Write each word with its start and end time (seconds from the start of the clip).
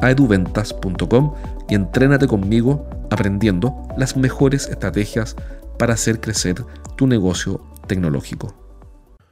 a 0.00 0.10
eduventas.com 0.10 1.34
y 1.68 1.74
entrénate 1.74 2.26
conmigo 2.26 2.88
aprendiendo 3.10 3.74
las 3.96 4.16
mejores 4.16 4.68
estrategias 4.68 5.36
para 5.78 5.94
hacer 5.94 6.20
crecer 6.20 6.64
tu 6.96 7.06
negocio 7.06 7.60
tecnológico. 7.86 8.54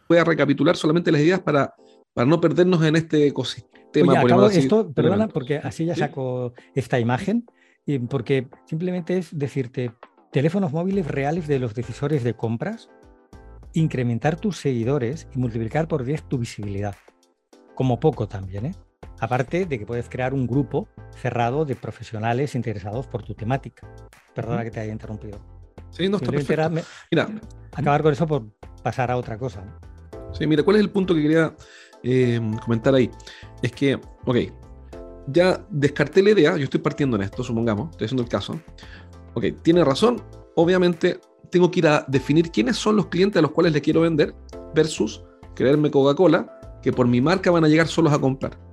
Voy 0.09 0.19
a 0.19 0.25
recapitular 0.25 0.77
solamente 0.77 1.13
las 1.13 1.21
ideas 1.21 1.41
para, 1.41 1.75
para 2.15 2.27
no 2.27 2.41
perdernos 2.41 2.83
en 2.85 2.97
este 2.97 3.27
ecosistema. 3.27 4.13
Oye, 4.13 4.19
acabo 4.19 4.47
esto, 4.49 4.93
perdona, 4.93 5.29
porque 5.29 5.59
así 5.59 5.85
ya 5.85 5.95
saco 5.95 6.55
esta 6.75 6.99
imagen, 6.99 7.47
porque 8.09 8.49
simplemente 8.67 9.19
es 9.19 9.37
decirte 9.37 9.93
teléfonos 10.33 10.73
móviles 10.73 11.07
reales 11.07 11.47
de 11.47 11.59
los 11.59 11.75
decisores 11.75 12.25
de 12.25 12.35
compras, 12.35 12.89
incrementar 13.75 14.41
tus 14.41 14.57
seguidores 14.57 15.29
y 15.35 15.39
multiplicar 15.39 15.89
por 15.89 16.05
10 16.05 16.23
tu 16.25 16.39
visibilidad. 16.39 16.97
Como 17.75 18.01
poco 18.01 18.29
también, 18.29 18.67
¿eh? 18.67 18.75
Aparte 19.23 19.67
de 19.67 19.79
que 19.79 19.87
puedes 19.87 20.09
crear 20.09 20.35
un 20.35 20.49
grupo 20.49 20.89
cerrado 21.15 21.65
de 21.65 21.77
profesionales 21.77 22.57
interesados 22.57 23.07
por 23.07 23.23
tu 23.23 23.35
temática. 23.35 23.87
Perdona 24.35 24.65
que 24.65 24.73
te 24.73 24.81
haya 24.81 24.93
interrumpido. 24.93 25.39
Sí, 25.91 26.09
no 26.09 26.17
está 26.17 26.33
perfecto. 26.33 26.83
mira, 27.09 27.29
acabar 27.73 28.03
con 28.03 28.13
eso 28.13 28.27
por 28.27 28.47
pasar 28.83 29.13
a 29.13 29.17
otra 29.17 29.39
cosa. 29.39 29.63
Sí, 30.33 30.45
mira, 30.45 30.65
¿cuál 30.65 30.79
es 30.79 30.83
el 30.83 30.91
punto 30.91 31.15
que 31.15 31.23
quería 31.23 31.55
eh, 32.03 32.41
comentar 32.65 32.97
ahí? 32.97 33.09
Es 33.63 33.71
que, 33.71 33.95
ok, 34.25 34.37
ya 35.29 35.65
descarté 35.71 36.21
la 36.21 36.31
idea, 36.31 36.57
yo 36.57 36.65
estoy 36.65 36.81
partiendo 36.81 37.17
en 37.17 37.23
esto, 37.23 37.45
supongamos, 37.45 37.91
estoy 37.91 38.07
haciendo 38.07 38.25
el 38.25 38.29
caso. 38.29 38.61
Ok, 39.35 39.45
tiene 39.63 39.85
razón, 39.85 40.21
obviamente 40.57 41.21
tengo 41.49 41.71
que 41.71 41.79
ir 41.79 41.87
a 41.87 42.05
definir 42.09 42.51
quiénes 42.51 42.77
son 42.77 42.97
los 42.97 43.07
clientes 43.07 43.39
a 43.39 43.43
los 43.43 43.53
cuales 43.53 43.73
le 43.73 43.83
quiero 43.83 44.01
vender 44.01 44.35
versus 44.75 45.23
creerme 45.55 45.93
Coca-Cola, 45.93 46.81
que 46.83 46.93
por 46.93 47.07
mi 47.07 47.21
marca 47.21 47.53
van 47.53 47.65
a 47.65 47.69
llegar 47.69 47.87
solos 47.87 48.13
a 48.13 48.19
comprar. 48.19 48.72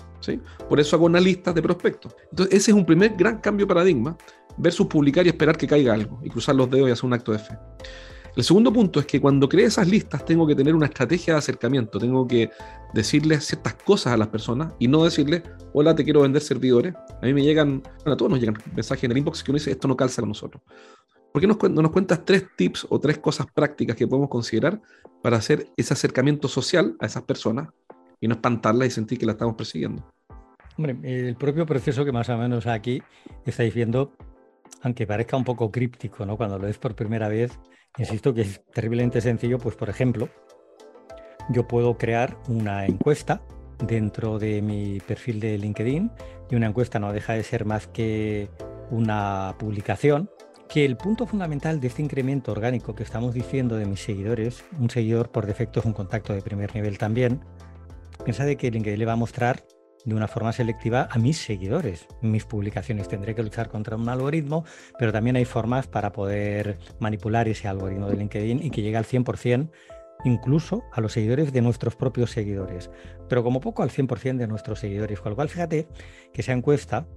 Por 0.68 0.80
eso 0.80 0.96
hago 0.96 1.06
una 1.06 1.20
lista 1.20 1.54
de 1.54 1.62
prospectos. 1.62 2.16
Entonces, 2.30 2.56
ese 2.56 2.72
es 2.72 2.78
un 2.78 2.86
primer 2.86 3.16
gran 3.16 3.40
cambio 3.40 3.66
de 3.66 3.74
paradigma 3.74 4.18
versus 4.58 4.88
publicar 4.88 5.26
y 5.26 5.30
esperar 5.30 5.58
que 5.58 5.68
caiga 5.68 5.94
algo 5.94 6.20
y 6.24 6.30
cruzar 6.30 6.56
los 6.56 6.70
dedos 6.70 6.90
y 6.90 6.92
hacer 6.92 7.06
un 7.06 7.14
acto 7.14 7.32
de 7.32 7.40
fe. 7.40 7.58
El 8.36 8.44
segundo 8.44 8.72
punto 8.72 9.00
es 9.00 9.06
que 9.06 9.20
cuando 9.20 9.50
cree 9.50 9.66
esas 9.66 9.88
listas 9.88 10.24
tengo 10.24 10.46
que 10.46 10.56
tener 10.56 10.76
una 10.76 10.86
estrategia 10.86 11.34
de 11.34 11.40
acercamiento, 11.40 12.00
tengo 12.00 12.28
que 12.28 12.50
decirles 12.94 13.46
ciertas 13.46 13.74
cosas 13.74 14.14
a 14.14 14.18
las 14.18 14.28
personas 14.28 14.74
y 14.80 14.88
no 14.88 15.04
decirles, 15.04 15.44
hola, 15.74 15.96
te 15.96 16.04
quiero 16.04 16.22
vender 16.22 16.42
servidores. 16.42 16.94
A 16.96 17.26
mí 17.26 17.34
me 17.34 17.44
llegan, 17.44 17.82
bueno, 17.82 18.14
a 18.14 18.18
todos 18.18 18.32
nos 18.32 18.40
llegan 18.40 18.56
mensajes 18.74 19.04
en 19.06 19.12
el 19.12 19.18
inbox 19.18 19.44
que 19.44 19.52
uno 19.52 19.58
dice, 19.58 19.72
esto 19.72 19.88
no 19.88 19.98
calza 19.98 20.22
con 20.22 20.30
nosotros. 20.30 20.64
¿Por 21.34 21.42
qué 21.42 21.48
no 21.48 21.82
nos 21.82 21.92
cuentas 21.92 22.24
tres 22.26 22.46
tips 22.56 22.88
o 22.90 23.00
tres 23.00 23.20
cosas 23.20 23.48
prácticas 23.54 23.96
que 23.96 24.08
podemos 24.08 24.30
considerar 24.30 24.82
para 25.22 25.38
hacer 25.38 25.68
ese 25.78 25.94
acercamiento 25.94 26.48
social 26.48 26.96
a 27.00 27.06
esas 27.06 27.24
personas 27.24 27.70
y 28.20 28.28
no 28.28 28.36
espantarla 28.36 28.86
y 28.86 28.92
sentir 28.92 29.18
que 29.18 29.26
la 29.26 29.34
estamos 29.34 29.56
persiguiendo. 29.56 30.04
Hombre, 30.78 30.98
el 31.04 31.36
propio 31.36 31.66
proceso 31.66 32.06
que 32.06 32.12
más 32.12 32.30
o 32.30 32.38
menos 32.38 32.68
aquí 32.68 33.02
estáis 33.46 33.74
viendo, 33.74 34.14
aunque 34.82 35.06
parezca 35.06 35.36
un 35.36 35.44
poco 35.44 35.72
críptico, 35.72 36.26
¿no? 36.26 36.38
Cuando 36.38 36.58
lo 36.58 36.66
ves 36.66 36.78
por 36.78 36.96
primera 36.96 37.28
vez, 37.28 37.60
insisto 37.98 38.34
que 38.34 38.42
es 38.42 38.62
terriblemente 38.74 39.20
sencillo, 39.20 39.58
pues 39.58 39.76
por 39.76 39.90
ejemplo, 39.90 40.30
yo 41.50 41.68
puedo 41.68 41.98
crear 41.98 42.38
una 42.48 42.86
encuesta 42.86 43.42
dentro 43.86 44.40
de 44.40 44.62
mi 44.62 45.00
perfil 45.00 45.40
de 45.40 45.58
LinkedIn 45.58 46.12
y 46.50 46.56
una 46.56 46.68
encuesta 46.68 47.00
no 47.00 47.12
deja 47.12 47.34
de 47.34 47.44
ser 47.44 47.66
más 47.66 47.88
que 47.88 48.50
una 48.92 49.56
publicación 49.58 50.30
que 50.70 50.86
el 50.86 50.98
punto 50.98 51.26
fundamental 51.26 51.80
de 51.80 51.88
este 51.88 52.04
incremento 52.04 52.52
orgánico 52.52 52.94
que 52.94 53.02
estamos 53.02 53.34
diciendo 53.34 53.76
de 53.76 53.86
mis 53.86 54.02
seguidores, 54.02 54.64
un 54.80 54.90
seguidor 54.90 55.32
por 55.32 55.48
defecto 55.48 55.80
es 55.80 55.86
un 55.88 55.94
contacto 55.94 56.34
de 56.34 56.44
primer 56.44 56.76
nivel 56.76 57.00
también, 57.00 57.42
piensa 58.30 58.46
de 58.46 58.58
que 58.58 58.70
LinkedIn 58.70 59.00
le 59.00 59.06
va 59.08 59.14
a 59.14 59.16
mostrar 59.16 59.66
de 60.06 60.14
una 60.14 60.28
forma 60.28 60.54
selectiva 60.54 61.08
a 61.10 61.18
mis 61.18 61.40
seguidores. 61.40 62.06
Mis 62.22 62.46
publicaciones 62.46 63.08
tendré 63.08 63.34
que 63.34 63.42
luchar 63.42 63.70
contra 63.70 63.96
un 63.96 64.08
algoritmo, 64.08 64.66
pero 65.00 65.12
también 65.12 65.36
hay 65.36 65.46
formas 65.46 65.88
para 65.88 66.12
poder 66.12 66.78
manipular 67.00 67.48
ese 67.48 67.68
algoritmo 67.68 68.08
de 68.08 68.18
LinkedIn 68.18 68.62
y 68.62 68.70
que 68.70 68.84
llegue 68.84 68.98
al 68.98 69.06
100% 69.06 69.72
incluso 70.26 70.84
a 70.92 71.02
los 71.02 71.14
seguidores 71.14 71.52
de 71.52 71.64
nuestros 71.64 71.96
propios 71.96 72.30
seguidores, 72.30 72.92
pero 73.28 73.42
como 73.44 73.62
poco 73.62 73.82
al 73.82 73.90
100% 73.90 74.38
de 74.38 74.48
nuestros 74.48 74.80
seguidores. 74.80 75.22
Con 75.22 75.32
lo 75.32 75.36
cual, 75.36 75.50
fíjate 75.50 75.88
que 76.32 76.42
esa 76.42 76.54
encuesta 76.54 77.08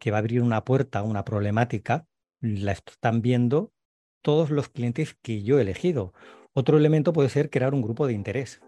que 0.00 0.10
va 0.10 0.16
a 0.16 0.20
abrir 0.20 0.42
una 0.42 0.64
puerta, 0.64 1.04
una 1.04 1.24
problemática, 1.24 2.08
la 2.40 2.72
están 2.72 3.22
viendo 3.22 3.70
todos 4.22 4.50
los 4.50 4.70
clientes 4.70 5.16
que 5.22 5.44
yo 5.44 5.60
he 5.60 5.62
elegido. 5.62 6.14
Otro 6.52 6.78
elemento 6.78 7.12
puede 7.12 7.28
ser 7.28 7.48
crear 7.48 7.74
un 7.74 7.82
grupo 7.82 8.08
de 8.08 8.14
interés. 8.14 8.60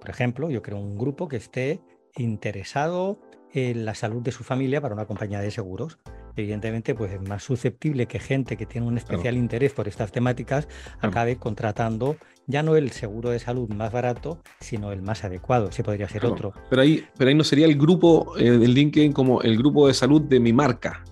Por 0.00 0.10
ejemplo, 0.10 0.50
yo 0.50 0.62
creo 0.62 0.78
un 0.78 0.96
grupo 0.96 1.28
que 1.28 1.36
esté 1.36 1.80
interesado 2.16 3.20
en 3.52 3.84
la 3.84 3.94
salud 3.94 4.22
de 4.22 4.32
su 4.32 4.44
familia 4.44 4.80
para 4.80 4.94
una 4.94 5.06
compañía 5.06 5.40
de 5.40 5.50
seguros. 5.50 5.98
Evidentemente, 6.36 6.94
pues 6.94 7.12
es 7.12 7.20
más 7.20 7.42
susceptible 7.42 8.06
que 8.06 8.20
gente 8.20 8.56
que 8.56 8.66
tiene 8.66 8.86
un 8.86 8.96
especial 8.96 9.36
interés 9.36 9.72
por 9.72 9.88
estas 9.88 10.12
temáticas 10.12 10.68
acabe 11.00 11.36
contratando 11.36 12.16
ya 12.46 12.62
no 12.62 12.76
el 12.76 12.92
seguro 12.92 13.30
de 13.30 13.38
salud 13.38 13.68
más 13.70 13.92
barato, 13.92 14.40
sino 14.60 14.92
el 14.92 15.02
más 15.02 15.24
adecuado. 15.24 15.68
Ese 15.68 15.82
podría 15.82 16.08
ser 16.08 16.24
otro. 16.24 16.52
Pero 16.70 16.82
ahí, 16.82 17.04
pero 17.16 17.28
ahí 17.28 17.34
no 17.34 17.44
sería 17.44 17.66
el 17.66 17.76
grupo 17.76 18.36
eh, 18.38 18.50
del 18.50 18.72
LinkedIn 18.72 19.12
como 19.12 19.42
el 19.42 19.58
grupo 19.58 19.88
de 19.88 19.94
salud 19.94 20.22
de 20.22 20.40
mi 20.40 20.52
marca 20.52 21.04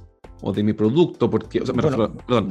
o 0.42 0.52
de 0.52 0.62
mi 0.62 0.74
producto, 0.74 1.28
porque, 1.30 1.60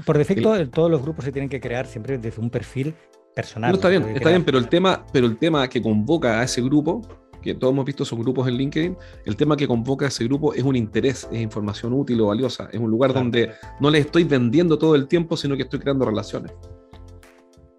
por 0.06 0.18
defecto, 0.18 0.70
todos 0.70 0.90
los 0.90 1.02
grupos 1.02 1.26
se 1.26 1.32
tienen 1.32 1.50
que 1.50 1.60
crear 1.60 1.86
siempre 1.86 2.18
desde 2.18 2.42
un 2.42 2.50
perfil 2.50 2.96
personal. 3.36 3.72
No, 3.72 3.76
está 3.76 3.90
bien, 3.90 4.04
está 4.16 4.30
bien, 4.30 4.44
pero 4.44 4.58
el, 4.58 4.70
tema, 4.70 5.06
pero 5.12 5.28
el 5.28 5.38
tema 5.38 5.68
que 5.68 5.82
convoca 5.82 6.40
a 6.40 6.44
ese 6.44 6.62
grupo, 6.62 7.02
que 7.42 7.54
todos 7.54 7.74
hemos 7.74 7.86
visto 7.86 8.04
esos 8.04 8.18
grupos 8.18 8.48
en 8.48 8.56
LinkedIn, 8.56 8.98
el 9.26 9.36
tema 9.36 9.56
que 9.56 9.68
convoca 9.68 10.06
a 10.06 10.08
ese 10.08 10.24
grupo 10.24 10.54
es 10.54 10.64
un 10.64 10.76
interés, 10.76 11.28
es 11.32 11.42
información 11.42 11.94
útil 11.94 12.20
o 12.22 12.28
valiosa, 12.28 12.70
es 12.72 12.80
un 12.80 12.90
lugar 12.90 13.14
donde 13.14 13.52
no 13.80 13.92
les 13.92 14.06
estoy 14.06 14.24
vendiendo 14.24 14.80
todo 14.80 14.96
el 14.96 15.08
tiempo, 15.08 15.38
sino 15.38 15.56
que 15.56 15.64
estoy 15.64 15.80
creando 15.80 16.06
relaciones. 16.06 16.54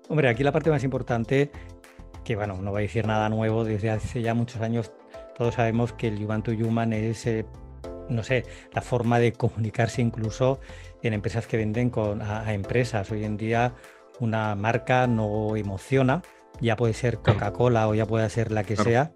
Hombre, 0.09 0.29
aquí 0.29 0.45
la 0.45 0.53
parte 0.53 0.71
más 0.71 0.85
importante, 0.85 1.51
que 2.23 2.37
bueno, 2.37 2.61
no 2.63 2.71
voy 2.71 2.81
a 2.81 2.83
decir 2.83 3.07
nada 3.07 3.29
nuevo, 3.29 3.65
desde 3.65 3.91
hace 3.91 4.23
ya 4.23 4.35
muchos 4.35 4.61
años 4.61 4.93
todos 5.37 5.55
sabemos 5.55 5.93
que 5.93 6.09
el 6.09 6.25
human 6.25 6.43
to 6.43 6.53
human 6.53 6.93
es, 6.93 7.27
eh, 7.27 7.45
no 8.09 8.23
sé, 8.23 8.45
la 8.73 8.83
forma 8.83 9.19
de 9.19 9.33
comunicarse 9.33 10.01
incluso 10.01 10.61
en 11.03 11.13
empresas 11.13 11.47
que 11.47 11.57
venden 11.57 11.91
con, 11.91 12.23
a 12.23 12.53
empresas. 12.55 13.11
Hoy 13.11 13.25
en 13.25 13.37
día 13.37 13.75
una 14.21 14.55
marca 14.55 15.07
no 15.07 15.57
emociona, 15.57 16.23
ya 16.61 16.77
puede 16.77 16.95
ser 16.95 17.19
Coca-Cola 17.19 17.89
o 17.89 17.95
ya 17.95 18.07
puede 18.07 18.29
ser 18.31 18.53
la 18.53 18.65
que 18.65 18.77
sea. 18.77 19.13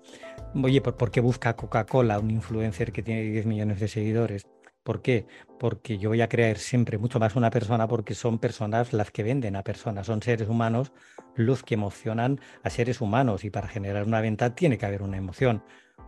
Oye, 0.54 0.80
¿por, 0.80 1.10
qué 1.10 1.20
busca 1.20 1.56
Coca-Cola 1.56 2.18
un 2.18 2.30
influencer 2.30 2.92
que 2.92 3.02
tiene 3.02 3.22
10 3.22 3.46
millones 3.46 3.80
de 3.80 3.88
seguidores? 3.88 4.46
¿Por 4.82 5.02
qué? 5.02 5.26
Porque 5.58 5.98
yo 5.98 6.08
voy 6.08 6.22
a 6.22 6.28
creer 6.28 6.58
siempre 6.58 6.98
mucho 6.98 7.20
más 7.20 7.36
una 7.36 7.50
persona 7.50 7.86
porque 7.86 8.14
son 8.14 8.38
personas 8.38 8.92
las 8.92 9.10
que 9.10 9.22
venden 9.22 9.56
a 9.56 9.62
personas, 9.62 10.06
son 10.06 10.22
seres 10.22 10.48
humanos 10.48 10.92
los 11.34 11.62
que 11.62 11.74
emocionan 11.74 12.40
a 12.62 12.70
seres 12.70 13.00
humanos 13.00 13.44
y 13.44 13.50
para 13.50 13.68
generar 13.68 14.04
una 14.04 14.20
venta 14.20 14.54
tiene 14.54 14.78
que 14.78 14.86
haber 14.86 15.02
una 15.02 15.18
emoción. 15.18 15.62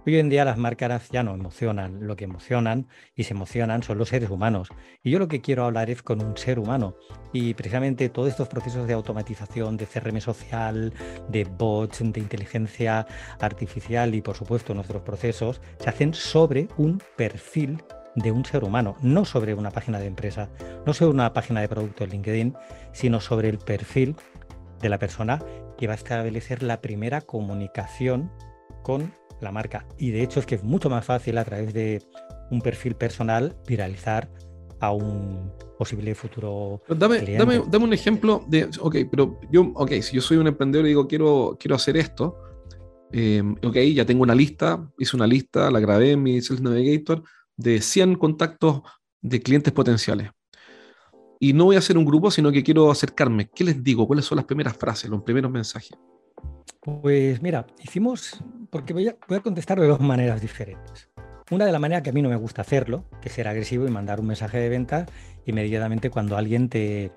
Hoy 0.04 0.18
en 0.18 0.28
día 0.28 0.44
las 0.44 0.58
marcas 0.58 1.10
ya 1.12 1.22
no 1.22 1.32
emocionan, 1.32 2.08
lo 2.08 2.16
que 2.16 2.24
emocionan 2.24 2.88
y 3.14 3.22
se 3.22 3.34
emocionan 3.34 3.84
son 3.84 3.98
los 3.98 4.08
seres 4.08 4.30
humanos. 4.30 4.68
Y 5.04 5.12
yo 5.12 5.20
lo 5.20 5.28
que 5.28 5.40
quiero 5.40 5.64
hablar 5.64 5.90
es 5.90 6.02
con 6.02 6.20
un 6.20 6.36
ser 6.36 6.58
humano. 6.58 6.96
Y 7.32 7.54
precisamente 7.54 8.08
todos 8.08 8.28
estos 8.28 8.48
procesos 8.48 8.88
de 8.88 8.94
automatización, 8.94 9.76
de 9.76 9.86
CRM 9.86 10.20
social, 10.20 10.92
de 11.28 11.44
bots, 11.44 12.00
de 12.00 12.18
inteligencia 12.18 13.06
artificial 13.38 14.16
y 14.16 14.22
por 14.22 14.34
supuesto 14.34 14.74
nuestros 14.74 15.02
procesos 15.02 15.60
se 15.78 15.88
hacen 15.88 16.14
sobre 16.14 16.66
un 16.76 17.00
perfil 17.16 17.80
de 18.16 18.32
un 18.32 18.44
ser 18.44 18.64
humano, 18.64 18.96
no 19.02 19.24
sobre 19.24 19.54
una 19.54 19.70
página 19.70 20.00
de 20.00 20.06
empresa, 20.06 20.50
no 20.84 20.94
sobre 20.94 21.12
una 21.12 21.32
página 21.32 21.60
de 21.60 21.68
producto 21.68 22.02
en 22.02 22.10
LinkedIn, 22.10 22.54
sino 22.90 23.20
sobre 23.20 23.50
el 23.50 23.58
perfil 23.58 24.16
de 24.80 24.88
la 24.88 24.98
persona 24.98 25.38
que 25.78 25.86
va 25.86 25.92
a 25.92 25.96
establecer 25.96 26.64
la 26.64 26.80
primera 26.80 27.20
comunicación 27.20 28.32
con 28.82 29.14
la 29.42 29.52
marca. 29.52 29.86
Y 29.98 30.10
de 30.10 30.22
hecho 30.22 30.40
es 30.40 30.46
que 30.46 30.54
es 30.54 30.64
mucho 30.64 30.88
más 30.88 31.04
fácil 31.04 31.38
a 31.38 31.44
través 31.44 31.74
de 31.74 32.02
un 32.50 32.60
perfil 32.60 32.94
personal 32.94 33.56
viralizar 33.66 34.30
a 34.80 34.92
un 34.92 35.52
posible 35.78 36.14
futuro. 36.14 36.82
Dame, 36.88 37.20
dame, 37.20 37.62
dame, 37.68 37.84
un 37.84 37.92
ejemplo 37.92 38.44
de, 38.48 38.68
ok, 38.80 38.96
pero 39.10 39.38
yo, 39.50 39.70
ok, 39.74 39.92
si 40.00 40.16
yo 40.16 40.20
soy 40.20 40.36
un 40.38 40.46
emprendedor 40.46 40.86
y 40.86 40.90
digo 40.90 41.06
quiero, 41.06 41.56
quiero 41.58 41.76
hacer 41.76 41.96
esto, 41.96 42.36
eh, 43.12 43.42
ok, 43.62 43.76
ya 43.94 44.04
tengo 44.04 44.22
una 44.22 44.34
lista, 44.34 44.90
hice 44.98 45.16
una 45.16 45.26
lista, 45.26 45.70
la 45.70 45.80
grabé 45.80 46.12
en 46.12 46.22
mi 46.22 46.40
Sales 46.40 46.62
Navigator 46.62 47.22
de 47.56 47.80
100 47.80 48.16
contactos 48.16 48.82
de 49.20 49.40
clientes 49.40 49.72
potenciales. 49.72 50.30
Y 51.38 51.52
no 51.52 51.64
voy 51.64 51.76
a 51.76 51.80
hacer 51.80 51.98
un 51.98 52.04
grupo, 52.04 52.30
sino 52.30 52.52
que 52.52 52.62
quiero 52.62 52.90
acercarme. 52.90 53.50
¿Qué 53.52 53.64
les 53.64 53.82
digo? 53.82 54.06
¿Cuáles 54.06 54.24
son 54.24 54.36
las 54.36 54.44
primeras 54.44 54.76
frases, 54.76 55.10
los 55.10 55.22
primeros 55.22 55.50
mensajes? 55.50 55.98
Pues 56.84 57.40
mira, 57.40 57.64
hicimos, 57.80 58.42
porque 58.68 58.92
voy 58.92 59.06
a, 59.06 59.16
voy 59.28 59.38
contestar 59.38 59.78
de 59.78 59.86
dos 59.86 60.00
maneras 60.00 60.40
diferentes. 60.40 61.08
Una 61.52 61.64
de 61.64 61.70
la 61.70 61.78
manera 61.78 62.02
que 62.02 62.10
a 62.10 62.12
mí 62.12 62.22
no 62.22 62.28
me 62.28 62.34
gusta 62.34 62.62
hacerlo, 62.62 63.04
que 63.20 63.28
es 63.28 63.34
ser 63.36 63.46
agresivo 63.46 63.86
y 63.86 63.90
mandar 63.92 64.18
un 64.18 64.26
mensaje 64.26 64.58
de 64.58 64.68
venta 64.68 65.06
inmediatamente 65.46 66.10
cuando 66.10 66.36
alguien 66.36 66.68
te 66.68 67.12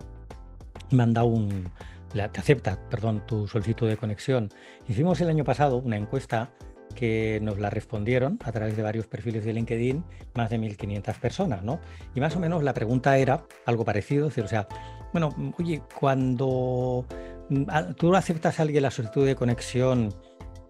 manda 0.91 1.23
un, 1.23 1.71
te 2.13 2.21
acepta, 2.21 2.79
perdón, 2.91 3.25
tu 3.25 3.47
solicitud 3.47 3.87
de 3.87 3.97
conexión. 3.97 4.49
Hicimos 4.87 5.19
el 5.21 5.29
año 5.29 5.43
pasado 5.43 5.77
una 5.77 5.97
encuesta 5.97 6.51
que 6.93 7.39
nos 7.41 7.57
la 7.57 7.71
respondieron 7.71 8.37
a 8.43 8.51
través 8.51 8.77
de 8.77 8.83
varios 8.83 9.07
perfiles 9.07 9.45
de 9.45 9.53
LinkedIn, 9.53 10.03
más 10.35 10.51
de 10.51 10.59
1.500 10.59 11.19
personas, 11.19 11.63
¿no? 11.63 11.79
Y 12.13 12.19
más 12.19 12.35
o 12.35 12.39
menos 12.39 12.61
la 12.61 12.75
pregunta 12.75 13.17
era 13.17 13.45
algo 13.65 13.83
parecido, 13.83 14.27
decir, 14.27 14.43
o 14.43 14.47
sea, 14.47 14.67
bueno, 15.11 15.29
oye, 15.57 15.81
cuando 15.99 17.05
tú 17.97 18.15
aceptas 18.15 18.59
a 18.59 18.63
alguien 18.63 18.83
la 18.83 18.91
solicitud 18.91 19.25
de 19.25 19.35
conexión, 19.35 20.09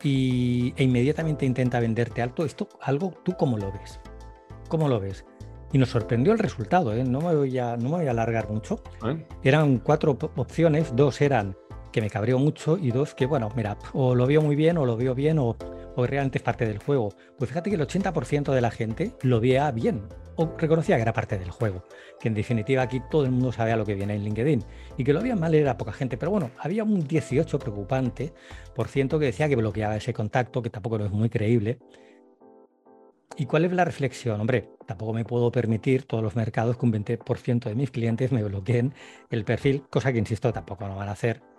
y, 0.04 0.74
e 0.78 0.84
inmediatamente 0.84 1.46
intenta 1.46 1.80
venderte 1.80 2.22
alto, 2.22 2.46
esto 2.46 2.70
algo, 2.82 3.14
¿tú 3.24 3.34
cómo 3.38 3.58
lo 3.58 3.72
ves? 3.72 4.00
¿Cómo 4.70 4.88
lo 4.88 5.00
ves? 5.00 5.26
Y 5.74 5.78
nos 5.78 5.90
sorprendió 5.90 6.32
el 6.32 6.40
resultado, 6.40 6.94
¿eh? 6.94 7.04
no, 7.04 7.20
me 7.20 7.36
voy 7.36 7.58
a, 7.58 7.76
no 7.76 7.90
me 7.90 7.98
voy 7.98 8.08
a 8.08 8.12
alargar 8.12 8.50
mucho. 8.50 8.82
Eran 9.44 9.80
cuatro 9.80 10.18
opciones, 10.36 10.96
dos 10.96 11.20
eran 11.22 11.56
que 11.92 12.02
me 12.02 12.10
cabreó 12.10 12.38
mucho 12.40 12.78
y 12.78 12.92
dos 12.92 13.16
que, 13.16 13.26
bueno, 13.26 13.50
mira, 13.56 13.78
o 13.94 14.16
lo 14.16 14.28
veo 14.28 14.42
muy 14.42 14.56
bien 14.56 14.78
o 14.78 14.86
lo 14.86 14.96
veo 14.96 15.16
bien 15.16 15.40
o, 15.40 15.56
o 15.96 16.06
realmente 16.06 16.38
es 16.38 16.44
parte 16.44 16.66
del 16.66 16.80
juego. 16.80 17.14
Pues 17.38 17.50
fíjate 17.50 17.70
que 17.70 17.76
el 17.76 17.82
80% 17.82 18.54
de 18.54 18.62
la 18.62 18.72
gente 18.72 19.14
lo 19.22 19.40
veía 19.40 19.70
bien 19.72 20.04
o 20.36 20.54
reconocía 20.58 20.98
que 20.98 21.02
era 21.02 21.14
parte 21.14 21.38
del 21.38 21.52
juego, 21.52 21.84
que 22.20 22.28
en 22.28 22.34
definitiva 22.34 22.82
aquí 22.82 23.02
todo 23.10 23.26
el 23.26 23.32
mundo 23.32 23.52
sabía 23.52 23.78
lo 23.78 23.86
que 23.86 23.96
viene 23.96 24.16
en 24.16 24.24
LinkedIn 24.24 24.64
y 24.98 25.04
que 25.04 25.14
lo 25.14 25.20
había 25.20 25.36
mal 25.36 25.56
era 25.56 25.78
poca 25.78 25.94
gente, 25.94 26.18
pero 26.18 26.32
bueno, 26.32 26.52
había 26.60 26.84
un 26.84 27.08
18 27.08 27.58
preocupante 27.60 28.34
por 28.76 28.88
ciento 28.88 29.18
que 29.20 29.26
decía 29.26 29.48
que 29.48 29.56
bloqueaba 29.56 29.96
ese 29.96 30.14
contacto, 30.14 30.62
que 30.62 30.70
tampoco 30.70 30.98
no 30.98 31.06
es 31.06 31.12
muy 31.12 31.30
creíble. 31.30 31.80
¿Y 33.38 33.46
cuál 33.46 33.66
es 33.66 33.74
la 33.74 33.84
reflexión? 33.84 34.40
Hombre, 34.40 34.70
tampoco 34.86 35.12
me 35.12 35.26
puedo 35.26 35.52
permitir 35.52 36.04
todos 36.04 36.24
los 36.24 36.36
mercados 36.36 36.78
que 36.78 36.86
un 36.86 36.94
20% 36.94 37.66
de 37.66 37.76
mis 37.76 37.92
clientes 37.92 38.32
me 38.32 38.44
bloqueen 38.44 38.94
el 39.30 39.44
perfil, 39.44 39.84
cosa 39.90 40.14
que 40.14 40.20
insisto 40.20 40.54
tampoco 40.54 40.88
lo 40.88 40.96
van 40.96 41.10
a 41.10 41.14
hacer 41.14 41.55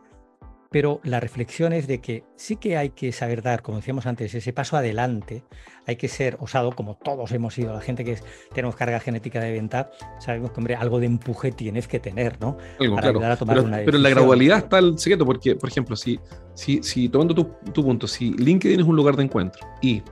pero 0.70 1.00
la 1.04 1.20
reflexión 1.20 1.72
es 1.72 1.86
de 1.86 2.00
que 2.00 2.24
sí 2.36 2.56
que 2.56 2.76
hay 2.76 2.90
que 2.90 3.12
saber 3.12 3.42
dar, 3.42 3.62
como 3.62 3.78
decíamos 3.78 4.06
antes, 4.06 4.34
ese 4.34 4.52
paso 4.52 4.76
adelante, 4.76 5.44
hay 5.86 5.96
que 5.96 6.08
ser 6.08 6.36
osado, 6.40 6.72
como 6.72 6.96
todos 6.96 7.30
hemos 7.32 7.54
sido, 7.54 7.72
la 7.72 7.80
gente 7.80 8.04
que 8.04 8.18
tenemos 8.52 8.76
carga 8.76 9.00
genética 9.00 9.40
de 9.40 9.52
venta, 9.52 9.90
sabemos 10.18 10.50
que, 10.50 10.60
hombre, 10.60 10.74
algo 10.74 10.98
de 10.98 11.06
empuje 11.06 11.52
tienes 11.52 11.86
que 11.86 12.00
tener, 12.00 12.40
¿no? 12.40 12.56
Para 12.94 13.10
ayudar 13.10 13.32
a 13.32 13.36
tomar 13.36 13.56
pero, 13.56 13.68
una 13.68 13.78
pero 13.78 13.96
en 13.96 14.02
la 14.02 14.10
gradualidad 14.10 14.58
está 14.58 14.78
el 14.78 14.98
secreto, 14.98 15.24
porque, 15.24 15.56
por 15.56 15.68
ejemplo, 15.68 15.96
si, 15.96 16.18
si, 16.54 16.82
si 16.82 17.08
tomando 17.08 17.34
tu, 17.34 17.44
tu 17.72 17.84
punto, 17.84 18.06
si 18.06 18.32
LinkedIn 18.32 18.80
es 18.80 18.86
un 18.86 18.96
lugar 18.96 19.16
de 19.16 19.24
encuentro 19.24 19.66
y 19.80 20.02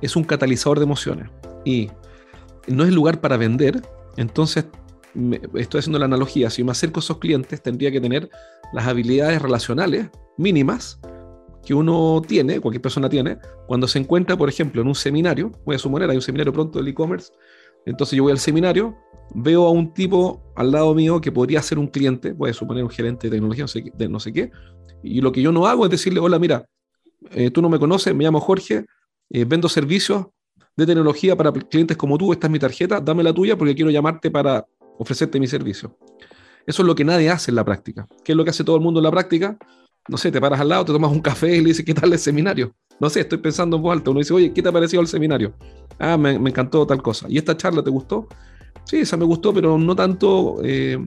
es 0.00 0.16
un 0.16 0.24
catalizador 0.24 0.78
de 0.78 0.84
emociones 0.84 1.30
y 1.64 1.90
no 2.66 2.84
es 2.84 2.92
lugar 2.92 3.20
para 3.20 3.36
vender, 3.36 3.82
entonces 4.16 4.66
estoy 5.54 5.78
haciendo 5.80 5.98
la 5.98 6.04
analogía, 6.04 6.50
si 6.50 6.64
me 6.64 6.72
acerco 6.72 7.00
a 7.00 7.02
esos 7.02 7.18
clientes, 7.18 7.62
tendría 7.62 7.90
que 7.90 8.00
tener 8.00 8.30
las 8.72 8.86
habilidades 8.86 9.40
relacionales 9.40 10.08
mínimas 10.36 11.00
que 11.64 11.74
uno 11.74 12.22
tiene, 12.26 12.60
cualquier 12.60 12.82
persona 12.82 13.08
tiene, 13.08 13.38
cuando 13.66 13.86
se 13.86 13.98
encuentra, 13.98 14.36
por 14.36 14.48
ejemplo, 14.48 14.80
en 14.80 14.88
un 14.88 14.94
seminario, 14.94 15.52
voy 15.64 15.76
a 15.76 15.78
suponer, 15.78 16.08
hay 16.08 16.16
un 16.16 16.22
seminario 16.22 16.52
pronto 16.52 16.78
del 16.78 16.88
e-commerce, 16.88 17.32
entonces 17.84 18.16
yo 18.16 18.22
voy 18.22 18.32
al 18.32 18.38
seminario, 18.38 18.96
veo 19.34 19.66
a 19.66 19.70
un 19.70 19.92
tipo 19.92 20.52
al 20.56 20.70
lado 20.70 20.94
mío 20.94 21.20
que 21.20 21.32
podría 21.32 21.60
ser 21.60 21.78
un 21.78 21.88
cliente, 21.88 22.32
voy 22.32 22.50
a 22.50 22.54
suponer 22.54 22.84
un 22.84 22.90
gerente 22.90 23.26
de 23.26 23.32
tecnología, 23.32 23.64
no 23.64 23.68
sé, 23.68 23.84
de 23.94 24.08
no 24.08 24.20
sé 24.20 24.32
qué, 24.32 24.50
y 25.02 25.20
lo 25.20 25.32
que 25.32 25.42
yo 25.42 25.52
no 25.52 25.66
hago 25.66 25.84
es 25.84 25.90
decirle, 25.90 26.20
hola, 26.20 26.38
mira, 26.38 26.64
eh, 27.30 27.50
tú 27.50 27.60
no 27.60 27.68
me 27.68 27.78
conoces, 27.78 28.14
me 28.14 28.24
llamo 28.24 28.40
Jorge, 28.40 28.86
eh, 29.30 29.44
vendo 29.44 29.68
servicios 29.68 30.26
de 30.76 30.86
tecnología 30.86 31.36
para 31.36 31.52
clientes 31.52 31.96
como 31.96 32.16
tú, 32.16 32.32
esta 32.32 32.46
es 32.46 32.50
mi 32.50 32.58
tarjeta, 32.58 33.00
dame 33.00 33.22
la 33.22 33.32
tuya 33.32 33.56
porque 33.58 33.74
quiero 33.74 33.90
llamarte 33.90 34.30
para 34.30 34.64
ofrecerte 34.98 35.40
mi 35.40 35.46
servicio. 35.46 35.96
Eso 36.66 36.82
es 36.82 36.86
lo 36.86 36.94
que 36.94 37.04
nadie 37.04 37.30
hace 37.30 37.50
en 37.50 37.54
la 37.54 37.64
práctica. 37.64 38.06
¿Qué 38.22 38.32
es 38.32 38.36
lo 38.36 38.44
que 38.44 38.50
hace 38.50 38.62
todo 38.62 38.76
el 38.76 38.82
mundo 38.82 39.00
en 39.00 39.04
la 39.04 39.10
práctica? 39.10 39.56
No 40.08 40.18
sé, 40.18 40.30
te 40.30 40.40
paras 40.40 40.60
al 40.60 40.68
lado, 40.68 40.84
te 40.84 40.92
tomas 40.92 41.10
un 41.10 41.20
café 41.20 41.56
y 41.56 41.60
le 41.60 41.68
dices, 41.68 41.84
¿qué 41.84 41.94
tal 41.94 42.12
el 42.12 42.18
seminario? 42.18 42.74
No 43.00 43.08
sé, 43.08 43.20
estoy 43.20 43.38
pensando 43.38 43.76
en 43.76 43.82
voz 43.82 43.92
alta. 43.92 44.10
Uno 44.10 44.18
dice, 44.18 44.34
oye, 44.34 44.52
¿qué 44.52 44.62
te 44.62 44.68
ha 44.68 44.72
parecido 44.72 45.00
el 45.00 45.08
seminario? 45.08 45.54
Ah, 45.98 46.16
me, 46.18 46.32
encantó 46.32 46.86
tal 46.86 47.02
cosa. 47.02 47.26
¿Y 47.28 47.38
esta 47.38 47.56
charla 47.56 47.82
te 47.82 47.90
gustó? 47.90 48.26
Sí, 48.84 48.98
esa 48.98 49.16
me 49.16 49.24
gustó, 49.24 49.52
pero 49.52 49.78
no 49.78 49.94
tanto, 49.94 50.56
eh, 50.62 50.98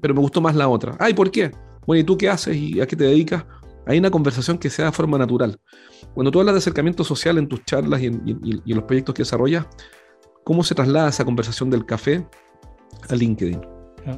pero 0.00 0.14
me 0.14 0.20
gustó 0.20 0.40
más 0.40 0.54
la 0.54 0.68
otra. 0.68 0.96
Ay, 0.98 1.14
¿por 1.14 1.30
qué? 1.30 1.50
Bueno, 1.86 2.00
¿y 2.00 2.04
tú 2.04 2.16
qué 2.18 2.28
haces 2.28 2.56
y 2.56 2.80
a 2.80 2.86
qué 2.86 2.96
te 2.96 3.04
dedicas? 3.04 3.44
Hay 3.86 3.98
una 3.98 4.10
conversación 4.10 4.58
que 4.58 4.68
sea 4.68 4.86
de 4.86 4.92
forma 4.92 5.16
natural. 5.16 5.58
Cuando 6.14 6.30
tú 6.30 6.40
hablas 6.40 6.54
de 6.54 6.58
acercamiento 6.58 7.02
social 7.02 7.38
en 7.38 7.48
tus 7.48 7.64
charlas 7.64 8.00
y 8.02 8.06
en 8.06 8.62
los 8.64 8.84
proyectos 8.84 9.14
que 9.14 9.22
desarrollas, 9.22 9.66
¿cómo 10.44 10.62
se 10.62 10.74
traslada 10.74 11.08
esa 11.08 11.24
conversación 11.24 11.70
del 11.70 11.86
café 11.86 12.26
a 13.08 13.14
LinkedIn. 13.14 13.60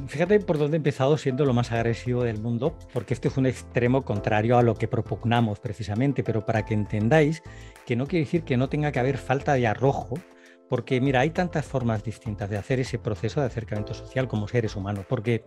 Fíjate 0.07 0.39
por 0.39 0.57
dónde 0.57 0.77
he 0.77 0.77
empezado 0.77 1.17
siendo 1.17 1.45
lo 1.45 1.53
más 1.53 1.71
agresivo 1.71 2.23
del 2.23 2.39
mundo, 2.39 2.77
porque 2.93 3.13
este 3.13 3.27
es 3.27 3.37
un 3.37 3.45
extremo 3.45 4.03
contrario 4.03 4.57
a 4.57 4.63
lo 4.63 4.75
que 4.75 4.87
propugnamos 4.87 5.59
precisamente, 5.59 6.23
pero 6.23 6.45
para 6.45 6.63
que 6.63 6.73
entendáis 6.73 7.43
que 7.85 7.95
no 7.95 8.07
quiere 8.07 8.25
decir 8.25 8.43
que 8.43 8.55
no 8.55 8.69
tenga 8.69 8.91
que 8.91 8.99
haber 8.99 9.17
falta 9.17 9.53
de 9.55 9.67
arrojo, 9.67 10.15
porque 10.69 11.01
mira, 11.01 11.19
hay 11.19 11.31
tantas 11.31 11.65
formas 11.65 12.03
distintas 12.03 12.49
de 12.49 12.57
hacer 12.57 12.79
ese 12.79 12.97
proceso 12.97 13.41
de 13.41 13.47
acercamiento 13.47 13.93
social 13.93 14.27
como 14.27 14.47
seres 14.47 14.75
humanos, 14.75 15.05
porque 15.07 15.43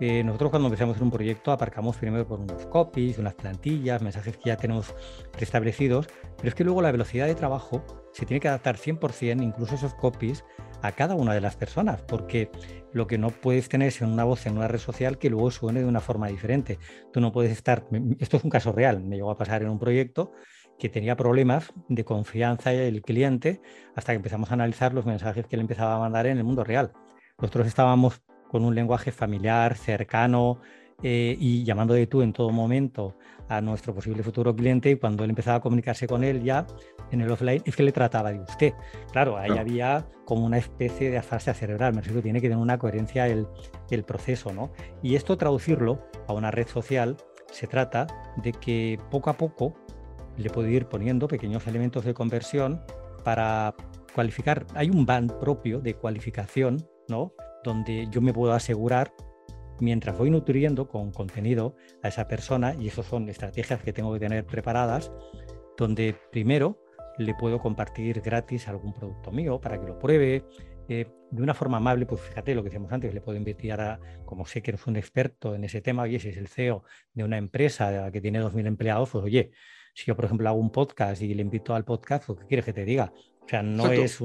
eh, 0.00 0.22
nosotros 0.24 0.50
cuando 0.50 0.68
empezamos 0.68 0.94
hacer 0.94 1.04
un 1.04 1.10
proyecto 1.10 1.52
aparcamos 1.52 1.96
primero 1.96 2.26
por 2.26 2.40
unos 2.40 2.66
copies, 2.66 3.18
unas 3.18 3.34
plantillas, 3.34 4.02
mensajes 4.02 4.36
que 4.36 4.50
ya 4.50 4.56
tenemos 4.56 4.94
preestablecidos, 5.32 6.08
pero 6.36 6.48
es 6.48 6.54
que 6.54 6.64
luego 6.64 6.82
la 6.82 6.92
velocidad 6.92 7.26
de 7.26 7.34
trabajo 7.34 7.84
se 8.12 8.26
tiene 8.26 8.40
que 8.40 8.48
adaptar 8.48 8.76
100%, 8.76 9.42
incluso 9.42 9.74
esos 9.74 9.94
copies, 9.94 10.44
a 10.86 10.92
cada 10.92 11.14
una 11.14 11.34
de 11.34 11.40
las 11.40 11.56
personas, 11.56 12.02
porque 12.02 12.50
lo 12.92 13.06
que 13.06 13.18
no 13.18 13.30
puedes 13.30 13.68
tener 13.68 13.88
es 13.88 14.00
una 14.00 14.24
voz 14.24 14.46
en 14.46 14.56
una 14.56 14.68
red 14.68 14.78
social 14.78 15.18
que 15.18 15.30
luego 15.30 15.50
suene 15.50 15.80
de 15.80 15.86
una 15.86 16.00
forma 16.00 16.28
diferente. 16.28 16.78
Tú 17.12 17.20
no 17.20 17.32
puedes 17.32 17.52
estar, 17.52 17.86
esto 18.18 18.36
es 18.36 18.44
un 18.44 18.50
caso 18.50 18.72
real, 18.72 19.02
me 19.02 19.16
llegó 19.16 19.30
a 19.30 19.36
pasar 19.36 19.62
en 19.62 19.68
un 19.68 19.78
proyecto 19.78 20.32
que 20.78 20.88
tenía 20.88 21.16
problemas 21.16 21.72
de 21.88 22.04
confianza 22.04 22.72
el 22.72 23.02
cliente 23.02 23.60
hasta 23.94 24.12
que 24.12 24.16
empezamos 24.16 24.50
a 24.50 24.54
analizar 24.54 24.92
los 24.94 25.06
mensajes 25.06 25.46
que 25.46 25.56
él 25.56 25.60
empezaba 25.60 25.96
a 25.96 25.98
mandar 25.98 26.26
en 26.26 26.38
el 26.38 26.44
mundo 26.44 26.64
real. 26.64 26.92
Nosotros 27.38 27.66
estábamos 27.66 28.22
con 28.48 28.64
un 28.64 28.74
lenguaje 28.74 29.12
familiar, 29.12 29.76
cercano 29.76 30.60
eh, 31.02 31.36
y 31.38 31.64
llamando 31.64 31.94
de 31.94 32.06
tú 32.06 32.22
en 32.22 32.32
todo 32.32 32.50
momento 32.50 33.16
a 33.48 33.60
nuestro 33.60 33.94
posible 33.94 34.22
futuro 34.22 34.54
cliente 34.54 34.90
y 34.90 34.96
cuando 34.96 35.24
él 35.24 35.30
empezaba 35.30 35.58
a 35.58 35.60
comunicarse 35.60 36.06
con 36.06 36.24
él 36.24 36.42
ya 36.42 36.66
en 37.10 37.20
el 37.20 37.30
offline 37.30 37.62
es 37.64 37.76
que 37.76 37.82
le 37.82 37.92
trataba 37.92 38.32
de 38.32 38.40
usted. 38.40 38.72
Claro, 39.12 39.36
ahí 39.36 39.56
había 39.56 40.06
como 40.24 40.44
una 40.46 40.58
especie 40.58 41.10
de 41.10 41.18
afasia 41.18 41.54
cerebral, 41.54 41.94
me 41.94 42.00
refiero, 42.00 42.22
tiene 42.22 42.40
que 42.40 42.48
tener 42.48 42.62
una 42.62 42.78
coherencia 42.78 43.28
el, 43.28 43.46
el 43.90 44.04
proceso, 44.04 44.52
¿no? 44.52 44.72
Y 45.02 45.14
esto 45.14 45.36
traducirlo 45.36 46.02
a 46.26 46.32
una 46.32 46.50
red 46.50 46.66
social 46.66 47.16
se 47.50 47.66
trata 47.66 48.06
de 48.36 48.52
que 48.52 48.98
poco 49.10 49.30
a 49.30 49.34
poco 49.34 49.74
le 50.36 50.50
puedo 50.50 50.68
ir 50.68 50.86
poniendo 50.86 51.28
pequeños 51.28 51.66
elementos 51.66 52.04
de 52.04 52.14
conversión 52.14 52.82
para 53.24 53.74
cualificar. 54.14 54.66
Hay 54.74 54.90
un 54.90 55.06
band 55.06 55.32
propio 55.38 55.80
de 55.80 55.94
cualificación, 55.94 56.88
¿no? 57.08 57.32
Donde 57.64 58.08
yo 58.10 58.20
me 58.20 58.32
puedo 58.32 58.52
asegurar 58.52 59.12
mientras 59.80 60.16
voy 60.18 60.30
nutriendo 60.30 60.88
con 60.88 61.12
contenido 61.12 61.76
a 62.02 62.08
esa 62.08 62.28
persona, 62.28 62.74
y 62.78 62.88
eso 62.88 63.02
son 63.02 63.28
estrategias 63.28 63.82
que 63.82 63.92
tengo 63.92 64.12
que 64.12 64.20
tener 64.20 64.44
preparadas, 64.44 65.12
donde 65.76 66.16
primero 66.32 66.82
le 67.18 67.34
puedo 67.34 67.58
compartir 67.58 68.20
gratis 68.20 68.68
algún 68.68 68.92
producto 68.92 69.32
mío 69.32 69.60
para 69.60 69.80
que 69.80 69.86
lo 69.86 69.98
pruebe. 69.98 70.44
Eh, 70.88 71.06
de 71.30 71.42
una 71.42 71.54
forma 71.54 71.78
amable, 71.78 72.06
pues 72.06 72.20
fíjate 72.20 72.54
lo 72.54 72.62
que 72.62 72.68
decíamos 72.68 72.92
antes, 72.92 73.12
le 73.12 73.20
puedo 73.20 73.36
invitar 73.36 73.80
a, 73.80 74.00
como 74.24 74.46
sé 74.46 74.62
que 74.62 74.70
eres 74.70 74.86
un 74.86 74.96
experto 74.96 75.56
en 75.56 75.64
ese 75.64 75.80
tema, 75.80 76.04
oye, 76.04 76.20
si 76.20 76.28
es 76.28 76.36
el 76.36 76.46
CEO 76.46 76.84
de 77.12 77.24
una 77.24 77.36
empresa 77.36 78.10
que 78.12 78.20
tiene 78.20 78.40
2.000 78.40 78.66
empleados, 78.66 79.10
pues 79.10 79.24
oye, 79.24 79.50
si 79.96 80.04
yo, 80.04 80.14
por 80.14 80.26
ejemplo, 80.26 80.48
hago 80.48 80.58
un 80.58 80.70
podcast 80.70 81.22
y 81.22 81.34
le 81.34 81.40
invito 81.40 81.74
al 81.74 81.84
podcast, 81.84 82.26
pues, 82.26 82.40
¿qué 82.40 82.46
quieres 82.46 82.66
que 82.66 82.74
te 82.74 82.84
diga? 82.84 83.12
O 83.46 83.48
sea, 83.48 83.62
no 83.62 83.86
es 83.86 84.18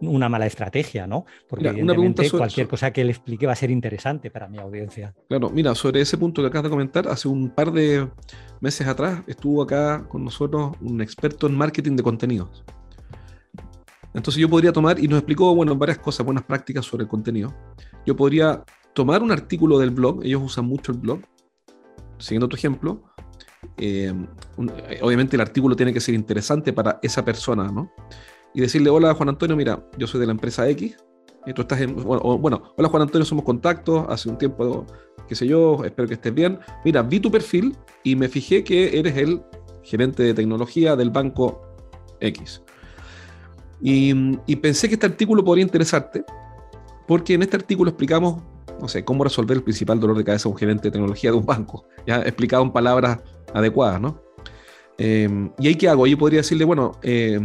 una 0.00 0.28
mala 0.28 0.46
estrategia, 0.46 1.06
¿no? 1.06 1.26
Porque 1.48 1.68
evidentemente 1.68 2.30
cualquier 2.30 2.68
cosa 2.68 2.92
que 2.92 3.02
le 3.02 3.10
explique 3.10 3.44
va 3.44 3.52
a 3.52 3.56
ser 3.56 3.72
interesante 3.72 4.30
para 4.30 4.46
mi 4.46 4.58
audiencia. 4.58 5.14
Claro, 5.28 5.50
mira, 5.50 5.74
sobre 5.74 6.00
ese 6.00 6.16
punto 6.16 6.42
que 6.42 6.46
acabas 6.46 6.64
de 6.64 6.70
comentar, 6.70 7.08
hace 7.08 7.26
un 7.26 7.50
par 7.50 7.72
de 7.72 8.08
meses 8.60 8.86
atrás 8.86 9.22
estuvo 9.26 9.62
acá 9.62 10.06
con 10.08 10.24
nosotros 10.24 10.76
un 10.80 11.00
experto 11.00 11.48
en 11.48 11.56
marketing 11.56 11.96
de 11.96 12.04
contenidos. 12.04 12.64
Entonces 14.14 14.40
yo 14.40 14.48
podría 14.48 14.72
tomar, 14.72 14.98
y 15.00 15.08
nos 15.08 15.18
explicó, 15.18 15.52
bueno, 15.56 15.74
varias 15.74 15.98
cosas, 15.98 16.24
buenas 16.24 16.44
prácticas 16.44 16.84
sobre 16.84 17.02
el 17.02 17.08
contenido. 17.08 17.52
Yo 18.06 18.14
podría 18.14 18.64
tomar 18.94 19.24
un 19.24 19.32
artículo 19.32 19.76
del 19.78 19.90
blog, 19.90 20.24
ellos 20.24 20.40
usan 20.42 20.66
mucho 20.66 20.92
el 20.92 20.98
blog, 20.98 21.20
siguiendo 22.18 22.48
tu 22.48 22.54
ejemplo, 22.54 23.02
eh, 23.76 24.12
obviamente 25.02 25.36
el 25.36 25.40
artículo 25.40 25.74
tiene 25.74 25.92
que 25.92 26.00
ser 26.00 26.14
interesante 26.14 26.72
para 26.72 26.98
esa 27.02 27.24
persona, 27.24 27.70
¿no? 27.70 27.92
Y 28.58 28.60
decirle, 28.60 28.90
hola 28.90 29.14
Juan 29.14 29.28
Antonio, 29.28 29.54
mira, 29.54 29.80
yo 29.98 30.08
soy 30.08 30.18
de 30.18 30.26
la 30.26 30.32
empresa 30.32 30.68
X, 30.70 30.96
y 31.46 31.52
tú 31.52 31.62
estás 31.62 31.80
en, 31.80 31.94
bueno, 31.94 32.72
hola 32.76 32.88
Juan 32.88 33.02
Antonio, 33.02 33.24
somos 33.24 33.44
contactos, 33.44 34.04
hace 34.08 34.28
un 34.28 34.36
tiempo, 34.36 34.84
qué 35.28 35.36
sé 35.36 35.46
yo, 35.46 35.84
espero 35.84 36.08
que 36.08 36.14
estés 36.14 36.34
bien. 36.34 36.58
Mira, 36.84 37.02
vi 37.02 37.20
tu 37.20 37.30
perfil 37.30 37.76
y 38.02 38.16
me 38.16 38.28
fijé 38.28 38.64
que 38.64 38.98
eres 38.98 39.16
el 39.16 39.40
gerente 39.84 40.24
de 40.24 40.34
tecnología 40.34 40.96
del 40.96 41.10
banco 41.10 41.62
X. 42.18 42.60
Y, 43.80 44.12
y 44.44 44.56
pensé 44.56 44.88
que 44.88 44.94
este 44.94 45.06
artículo 45.06 45.44
podría 45.44 45.62
interesarte, 45.62 46.24
porque 47.06 47.34
en 47.34 47.42
este 47.42 47.58
artículo 47.58 47.90
explicamos, 47.90 48.42
no 48.80 48.88
sé, 48.88 49.04
cómo 49.04 49.22
resolver 49.22 49.56
el 49.56 49.62
principal 49.62 50.00
dolor 50.00 50.18
de 50.18 50.24
cabeza 50.24 50.48
de 50.48 50.52
un 50.54 50.58
gerente 50.58 50.88
de 50.88 50.90
tecnología 50.90 51.30
de 51.30 51.36
un 51.36 51.46
banco, 51.46 51.86
ya 52.08 52.22
explicado 52.22 52.64
en 52.64 52.72
palabras 52.72 53.20
adecuadas, 53.54 54.00
¿no? 54.00 54.20
Eh, 54.98 55.48
¿Y 55.60 55.68
ahí 55.68 55.76
qué 55.76 55.88
hago? 55.88 56.06
Ahí 56.06 56.16
podría 56.16 56.40
decirle, 56.40 56.64
bueno, 56.64 56.98
eh, 57.02 57.38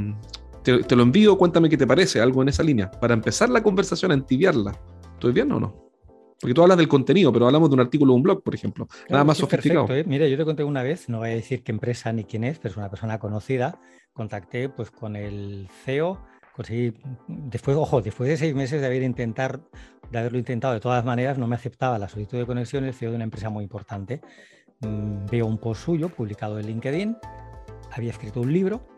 te, 0.63 0.95
lo 0.95 1.03
envío, 1.03 1.37
cuéntame 1.37 1.69
qué 1.69 1.77
te 1.77 1.85
parece, 1.85 2.21
algo 2.21 2.41
en 2.41 2.49
esa 2.49 2.63
línea, 2.63 2.89
para 2.89 3.13
empezar 3.13 3.49
la 3.49 3.61
conversación, 3.61 4.11
a 4.11 4.13
entibiarla. 4.15 4.79
¿Estoy 5.13 5.33
bien 5.33 5.51
o 5.51 5.59
no? 5.59 5.83
Porque 6.39 6.53
tú 6.53 6.61
hablas 6.61 6.77
del 6.77 6.87
contenido, 6.87 7.31
pero 7.31 7.45
hablamos 7.45 7.69
de 7.69 7.75
un 7.75 7.79
artículo 7.79 8.13
o 8.13 8.15
un 8.15 8.23
blog, 8.23 8.43
por 8.43 8.53
ejemplo. 8.53 8.87
Nada 9.09 9.23
más 9.23 9.37
sofisticado. 9.37 9.85
Perfecto, 9.85 10.09
¿eh? 10.09 10.11
Mira, 10.11 10.27
yo 10.27 10.37
te 10.37 10.43
conté 10.43 10.63
una 10.63 10.83
vez, 10.83 11.07
no 11.07 11.19
voy 11.19 11.29
a 11.29 11.33
decir 11.33 11.63
qué 11.63 11.71
empresa 11.71 12.11
ni 12.11 12.25
quién 12.25 12.43
es, 12.43 12.59
pero 12.59 12.71
es 12.71 12.77
una 12.77 12.89
persona 12.89 13.17
conocida. 13.19 13.79
Contacté 14.11 14.67
pues 14.67 14.91
con 14.91 15.15
el 15.15 15.69
CEO, 15.85 16.19
conseguí, 16.53 16.93
después, 17.27 17.77
ojo, 17.77 18.01
después 18.01 18.29
de 18.29 18.35
seis 18.35 18.53
meses 18.53 18.81
de 18.81 18.87
haber 18.87 19.03
intentar, 19.03 19.61
de 20.11 20.19
haberlo 20.19 20.37
intentado 20.37 20.73
de 20.73 20.81
todas 20.81 21.05
maneras, 21.05 21.37
no 21.37 21.47
me 21.47 21.55
aceptaba 21.55 21.97
la 21.97 22.09
solicitud 22.09 22.39
de 22.39 22.45
conexión 22.45 22.83
el 22.83 22.93
CEO 22.93 23.11
de 23.11 23.15
una 23.15 23.23
empresa 23.23 23.49
muy 23.49 23.63
importante. 23.63 24.19
Mm, 24.81 25.25
veo 25.31 25.45
un 25.45 25.57
post 25.57 25.85
suyo 25.85 26.09
publicado 26.09 26.59
en 26.59 26.67
LinkedIn, 26.67 27.17
había 27.91 28.11
escrito 28.11 28.41
un 28.41 28.51
libro 28.51 28.92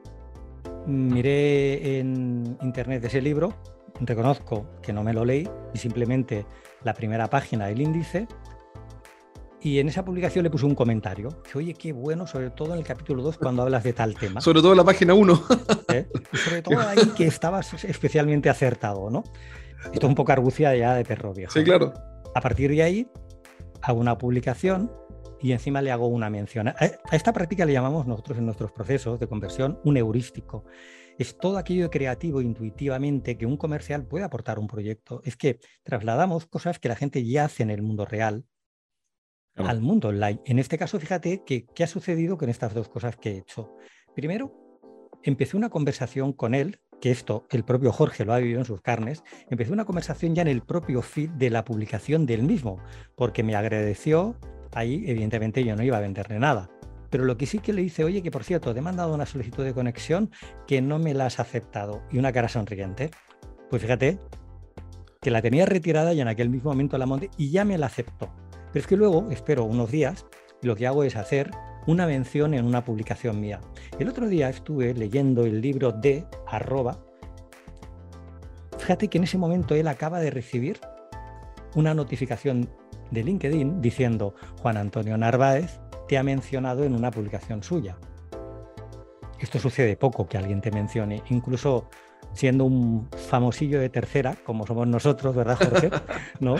miré 0.86 2.00
en 2.00 2.58
internet 2.62 3.04
ese 3.06 3.22
libro, 3.22 3.54
reconozco 4.00 4.68
que 4.82 4.94
no 4.94 5.04
me 5.04 5.14
lo 5.14 5.26
leí 5.26 5.50
y 5.74 5.78
simplemente 5.78 6.46
la 6.84 6.94
primera 6.94 7.30
página 7.30 7.68
del 7.68 7.82
índice 7.82 8.28
y 9.66 9.80
en 9.80 9.88
esa 9.88 10.06
publicación 10.06 10.44
le 10.44 10.52
puse 10.52 10.66
un 10.66 10.76
comentario. 10.76 11.42
Que, 11.42 11.58
Oye, 11.58 11.74
qué 11.74 11.92
bueno, 11.92 12.28
sobre 12.28 12.52
todo 12.52 12.74
en 12.74 12.80
el 12.80 12.86
capítulo 12.86 13.24
2 13.24 13.40
cuando 13.40 13.64
hablas 13.64 13.84
de 13.84 13.94
tal 13.94 14.14
tema. 14.14 14.40
Sobre 14.40 14.62
todo 14.62 14.74
en 14.74 14.78
la 14.78 14.84
página 14.84 15.16
1. 15.16 15.44
¿Eh? 15.92 16.08
sobre 16.34 16.62
todo 16.62 16.80
ahí 16.80 17.00
que 17.18 17.26
estabas 17.26 17.84
especialmente 17.84 18.48
acertado, 18.48 19.10
¿no? 19.10 19.24
Esto 19.86 20.06
es 20.06 20.10
un 20.10 20.14
poco 20.14 20.32
argucia 20.32 20.76
ya 20.76 20.94
de 20.94 21.04
perro 21.04 21.34
viejo. 21.34 21.52
Sí, 21.52 21.64
claro. 21.64 21.94
A 22.36 22.42
partir 22.42 22.70
de 22.70 22.84
ahí 22.84 23.08
hago 23.82 24.00
una 24.00 24.18
publicación 24.18 24.92
y 25.46 25.52
encima 25.52 25.80
le 25.84 25.92
hago 25.92 26.08
una 26.08 26.32
mención. 26.32 26.70
A 26.70 26.76
esta 27.12 27.32
práctica 27.32 27.66
le 27.66 27.74
llamamos 27.74 28.08
nosotros 28.08 28.40
en 28.40 28.46
nuestros 28.46 28.72
procesos 28.72 29.20
de 29.20 29.28
conversión 29.28 29.80
un 29.84 29.96
heurístico. 29.96 30.66
Es 31.20 31.38
todo 31.38 31.60
aquello 31.60 31.92
creativo 31.92 32.42
intuitivamente 32.42 33.38
que 33.38 33.46
un 33.46 33.56
comercial 33.56 34.08
puede 34.08 34.26
aportar 34.26 34.58
a 34.58 34.60
un 34.60 34.66
proyecto. 34.66 35.22
Es 35.24 35.38
que 35.38 35.60
trasladamos 35.84 36.48
cosas 36.48 36.80
que 36.80 36.90
la 36.90 36.96
gente 36.96 37.24
ya 37.24 37.46
hace 37.46 37.62
en 37.62 37.70
el 37.70 37.84
mundo 37.84 38.06
real 38.06 38.48
al 39.56 39.82
mundo 39.82 40.08
online. 40.08 40.42
En 40.46 40.58
este 40.58 40.80
caso, 40.80 41.00
fíjate 41.00 41.44
que, 41.46 41.68
qué 41.68 41.84
ha 41.84 41.88
sucedido 41.88 42.40
con 42.40 42.50
estas 42.50 42.74
dos 42.74 42.90
cosas 42.90 43.16
que 43.16 43.30
he 43.30 43.38
hecho. 43.38 43.72
Primero, 44.16 44.52
empecé 45.22 45.56
una 45.56 45.70
conversación 45.70 46.34
con 46.34 46.56
él, 46.56 46.80
que 47.00 47.12
esto 47.12 47.46
el 47.52 47.64
propio 47.64 47.92
Jorge 47.92 48.26
lo 48.26 48.34
ha 48.34 48.40
vivido 48.40 48.60
en 48.60 48.66
sus 48.66 48.82
carnes, 48.82 49.24
empecé 49.52 49.72
una 49.72 49.86
conversación 49.86 50.34
ya 50.34 50.42
en 50.42 50.48
el 50.48 50.64
propio 50.64 51.04
feed 51.04 51.30
de 51.30 51.52
la 51.52 51.64
publicación 51.64 52.26
del 52.26 52.42
mismo, 52.42 52.80
porque 53.16 53.44
me 53.44 53.56
agradeció 53.56 54.40
ahí 54.76 55.04
evidentemente 55.08 55.64
yo 55.64 55.76
no 55.76 55.84
iba 55.84 55.98
a 55.98 56.02
venderle 56.02 56.38
nada. 56.38 56.70
Pero 57.10 57.24
lo 57.24 57.38
que 57.38 57.46
sí 57.46 57.60
que 57.60 57.74
le 57.74 57.82
dice, 57.82 58.04
oye, 58.04 58.22
que 58.22 58.30
por 58.30 58.44
cierto, 58.44 58.74
te 58.74 58.80
he 58.80 58.82
mandado 58.84 59.14
una 59.14 59.26
solicitud 59.26 59.64
de 59.64 59.74
conexión 59.74 60.32
que 60.68 60.82
no 60.82 61.00
me 61.00 61.14
la 61.14 61.28
has 61.28 61.40
aceptado. 61.40 62.04
Y 62.12 62.20
una 62.20 62.32
cara 62.32 62.50
sonriente. 62.50 63.10
Pues 63.70 63.82
fíjate 63.82 64.20
que 65.22 65.32
la 65.32 65.42
tenía 65.42 65.66
retirada 65.66 66.14
y 66.14 66.22
en 66.22 66.28
aquel 66.28 66.50
mismo 66.50 66.70
momento 66.70 66.98
la 66.98 67.06
monté 67.06 67.32
y 67.38 67.50
ya 67.50 67.66
me 67.66 67.78
la 67.78 67.88
aceptó. 67.88 68.30
Pero 68.72 68.82
es 68.82 68.88
que 68.88 68.98
luego 68.98 69.28
espero 69.32 69.64
unos 69.64 69.90
días 69.90 70.26
y 70.62 70.68
lo 70.68 70.76
que 70.76 70.88
hago 70.88 71.04
es 71.04 71.16
hacer 71.16 71.52
una 71.88 72.06
mención 72.06 72.54
en 72.54 72.66
una 72.66 72.84
publicación 72.84 73.40
mía. 73.40 73.62
El 73.98 74.10
otro 74.10 74.28
día 74.28 74.50
estuve 74.50 74.94
leyendo 74.94 75.46
el 75.46 75.62
libro 75.62 75.92
de 75.92 76.26
arroba. 76.48 77.00
Fíjate 78.78 79.08
que 79.08 79.18
en 79.18 79.24
ese 79.24 79.38
momento 79.38 79.74
él 79.74 79.88
acaba 79.88 80.20
de 80.20 80.32
recibir 80.32 80.80
una 81.76 81.94
notificación 81.94 82.70
de 83.12 83.24
LinkedIn 83.24 83.82
diciendo 83.82 84.36
Juan 84.62 84.78
Antonio 84.78 85.18
Narváez 85.18 85.80
te 86.08 86.18
ha 86.18 86.24
mencionado 86.24 86.84
en 86.84 86.96
una 86.96 87.12
publicación 87.12 87.64
suya. 87.64 87.98
Esto 89.40 89.60
sucede 89.60 89.98
poco 89.98 90.28
que 90.28 90.38
alguien 90.38 90.62
te 90.62 90.72
mencione, 90.72 91.22
incluso 91.30 91.90
siendo 92.34 92.66
un 92.66 93.08
famosillo 93.30 93.80
de 93.80 93.90
tercera, 93.90 94.36
como 94.46 94.66
somos 94.66 94.88
nosotros, 94.88 95.36
¿verdad, 95.36 95.58
Jorge? 95.58 95.90
¿No? 96.40 96.56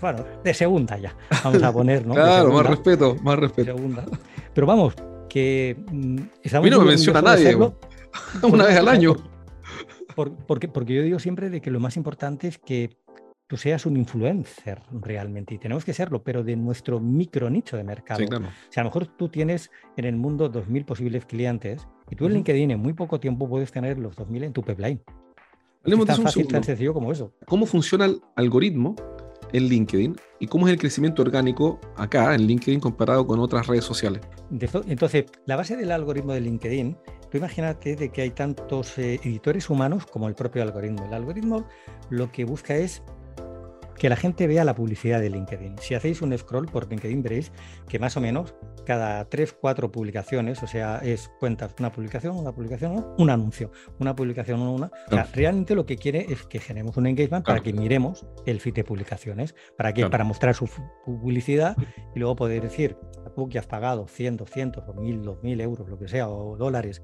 bueno, 0.00 0.24
de 0.44 0.54
segunda 0.54 0.98
ya, 0.98 1.14
vamos 1.44 1.62
a 1.62 1.72
poner, 1.72 2.06
¿no? 2.06 2.14
Claro, 2.14 2.52
más 2.52 2.66
respeto, 2.66 3.16
más 3.22 3.38
respeto. 3.38 3.76
Pero 4.54 4.66
vamos, 4.66 4.94
que 5.28 5.76
mm, 5.90 6.16
estamos... 6.42 6.66
A 6.66 6.70
mí 6.70 6.70
no 6.70 6.80
me 6.80 6.90
menciona 6.90 7.22
nadie, 7.22 7.56
una 8.42 8.64
vez 8.64 8.76
al 8.76 8.88
año. 8.88 9.16
porque, 10.46 10.68
porque 10.68 10.94
yo 10.94 11.02
digo 11.02 11.18
siempre 11.18 11.48
de 11.50 11.60
que 11.60 11.70
lo 11.70 11.80
más 11.80 11.96
importante 11.96 12.48
es 12.48 12.58
que 12.58 12.96
tú 13.50 13.56
seas 13.56 13.84
un 13.84 13.96
influencer 13.96 14.80
realmente, 14.92 15.54
y 15.54 15.58
tenemos 15.58 15.84
que 15.84 15.92
serlo, 15.92 16.22
pero 16.22 16.44
de 16.44 16.54
nuestro 16.54 17.00
micro 17.00 17.50
nicho 17.50 17.76
de 17.76 17.82
mercado. 17.82 18.22
O 18.24 18.28
sea, 18.70 18.82
a 18.82 18.84
lo 18.84 18.90
mejor 18.90 19.08
tú 19.08 19.28
tienes 19.28 19.72
en 19.96 20.04
el 20.04 20.14
mundo 20.14 20.52
2.000 20.52 20.84
posibles 20.84 21.26
clientes 21.26 21.88
y 22.08 22.14
tú 22.14 22.26
en 22.26 22.34
LinkedIn 22.34 22.70
en 22.70 22.78
muy 22.78 22.92
poco 22.92 23.18
tiempo 23.18 23.48
puedes 23.48 23.72
tener 23.72 23.98
los 23.98 24.16
2.000 24.16 24.44
en 24.44 24.52
tu 24.52 24.62
pipeline. 24.62 25.02
Es 25.82 26.04
tan 26.06 26.22
fácil, 26.22 26.46
tan 26.46 26.62
sencillo 26.62 26.94
como 26.94 27.10
eso. 27.10 27.32
¿Cómo 27.46 27.66
funciona 27.66 28.04
el 28.04 28.22
algoritmo 28.36 28.94
en 29.52 29.64
LinkedIn 29.64 30.14
y 30.38 30.46
cómo 30.46 30.68
es 30.68 30.72
el 30.74 30.78
crecimiento 30.78 31.22
orgánico 31.22 31.80
acá 31.96 32.32
en 32.36 32.42
LinkedIn 32.46 32.78
comparado 32.78 33.26
con 33.26 33.40
otras 33.40 33.66
redes 33.66 33.84
sociales? 33.84 34.20
Entonces, 34.86 35.24
la 35.46 35.56
base 35.56 35.76
del 35.76 35.90
algoritmo 35.90 36.34
de 36.34 36.40
LinkedIn, 36.42 36.96
tú 37.28 37.38
imagínate 37.38 37.96
de 37.96 38.10
que 38.10 38.22
hay 38.22 38.30
tantos 38.30 38.96
eh, 38.96 39.18
editores 39.24 39.68
humanos 39.68 40.06
como 40.06 40.28
el 40.28 40.36
propio 40.36 40.62
algoritmo. 40.62 41.04
El 41.06 41.14
algoritmo 41.14 41.66
lo 42.10 42.30
que 42.30 42.44
busca 42.44 42.76
es 42.76 43.02
que 44.00 44.08
la 44.08 44.16
gente 44.16 44.46
vea 44.46 44.64
la 44.64 44.74
publicidad 44.74 45.20
de 45.20 45.28
LinkedIn. 45.28 45.76
Si 45.76 45.94
hacéis 45.94 46.22
un 46.22 46.36
scroll 46.36 46.64
por 46.64 46.88
LinkedIn 46.88 47.22
veréis 47.22 47.52
que 47.86 47.98
más 47.98 48.16
o 48.16 48.20
menos 48.22 48.54
cada 48.86 49.26
tres, 49.26 49.52
cuatro 49.52 49.92
publicaciones, 49.92 50.62
o 50.62 50.66
sea, 50.66 51.00
es 51.04 51.30
cuentas 51.38 51.74
una 51.78 51.92
publicación, 51.92 52.34
una 52.34 52.50
publicación, 52.50 53.06
un 53.18 53.28
anuncio, 53.28 53.70
una 53.98 54.16
publicación, 54.16 54.62
una. 54.62 54.86
O 54.86 55.10
sea, 55.10 55.28
realmente 55.34 55.74
lo 55.74 55.84
que 55.84 55.98
quiere 55.98 56.24
es 56.30 56.44
que 56.46 56.60
generemos 56.60 56.96
un 56.96 57.08
engagement 57.08 57.44
para 57.44 57.60
que 57.60 57.74
miremos 57.74 58.24
el 58.46 58.58
feed 58.60 58.72
de 58.72 58.84
publicaciones, 58.84 59.54
para 59.76 59.92
que 59.92 60.08
para 60.08 60.24
mostrar 60.24 60.54
su 60.54 60.66
publicidad 61.04 61.76
y 62.14 62.20
luego 62.20 62.36
poder 62.36 62.62
decir, 62.62 62.96
tú 63.36 63.50
que 63.50 63.58
has 63.58 63.66
pagado 63.66 64.08
100, 64.08 64.38
200 64.38 64.88
o 64.88 64.94
1000, 64.94 65.22
2000 65.24 65.60
euros, 65.60 65.88
lo 65.90 65.98
que 65.98 66.08
sea, 66.08 66.26
o 66.30 66.56
dólares 66.56 67.02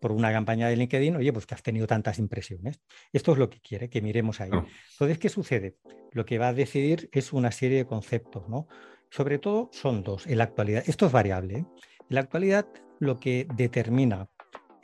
por 0.00 0.12
una 0.12 0.32
campaña 0.32 0.68
de 0.68 0.76
LinkedIn, 0.76 1.16
oye, 1.16 1.32
pues 1.32 1.46
que 1.46 1.54
has 1.54 1.62
tenido 1.62 1.86
tantas 1.86 2.18
impresiones. 2.18 2.80
Esto 3.12 3.32
es 3.32 3.38
lo 3.38 3.50
que 3.50 3.60
quiere, 3.60 3.88
que 3.88 4.00
miremos 4.00 4.40
ahí. 4.40 4.50
Entonces, 4.92 5.18
¿qué 5.18 5.28
sucede? 5.28 5.76
Lo 6.12 6.24
que 6.24 6.38
va 6.38 6.48
a 6.48 6.54
decidir 6.54 7.08
es 7.12 7.32
una 7.32 7.52
serie 7.52 7.78
de 7.78 7.86
conceptos, 7.86 8.48
¿no? 8.48 8.66
Sobre 9.10 9.38
todo 9.38 9.70
son 9.72 10.02
dos 10.02 10.26
en 10.26 10.38
la 10.38 10.44
actualidad. 10.44 10.82
Esto 10.86 11.06
es 11.06 11.12
variable. 11.12 11.58
¿eh? 11.58 11.64
En 11.98 12.14
la 12.14 12.20
actualidad, 12.20 12.66
lo 12.98 13.18
que 13.18 13.46
determina 13.54 14.28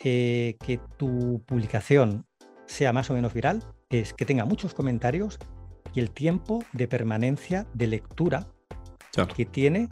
eh, 0.05 0.57
que 0.65 0.79
tu 0.97 1.43
publicación 1.47 2.27
sea 2.67 2.93
más 2.93 3.11
o 3.11 3.15
menos 3.15 3.33
viral 3.33 3.63
es 3.91 4.13
que 4.13 4.27
tenga 4.27 4.45
muchos 4.45 4.75
comentarios 4.75 5.39
y 5.95 6.01
el 6.01 6.11
tiempo 6.11 6.65
de 6.73 6.89
permanencia 6.89 7.67
de 7.73 7.87
lectura 7.87 8.49
que 9.35 9.47
tiene 9.47 9.89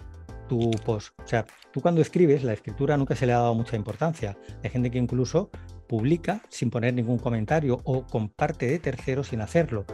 tu 0.48 0.70
post. 0.84 1.18
O 1.22 1.26
sea, 1.26 1.44
tú 1.72 1.80
cuando 1.80 2.00
escribes, 2.00 2.44
la 2.44 2.52
escritura 2.52 2.96
nunca 2.96 3.14
se 3.14 3.26
le 3.26 3.32
ha 3.32 3.38
dado 3.38 3.54
mucha 3.54 3.76
importancia. 3.76 4.36
Hay 4.62 4.70
gente 4.70 4.90
que 4.90 4.98
incluso 4.98 5.50
publica 5.88 6.42
sin 6.48 6.70
poner 6.70 6.94
ningún 6.94 7.18
comentario 7.18 7.80
o 7.84 8.06
comparte 8.06 8.66
de 8.66 8.78
terceros 8.78 9.28
sin 9.28 9.40
hacerlo. 9.40 9.84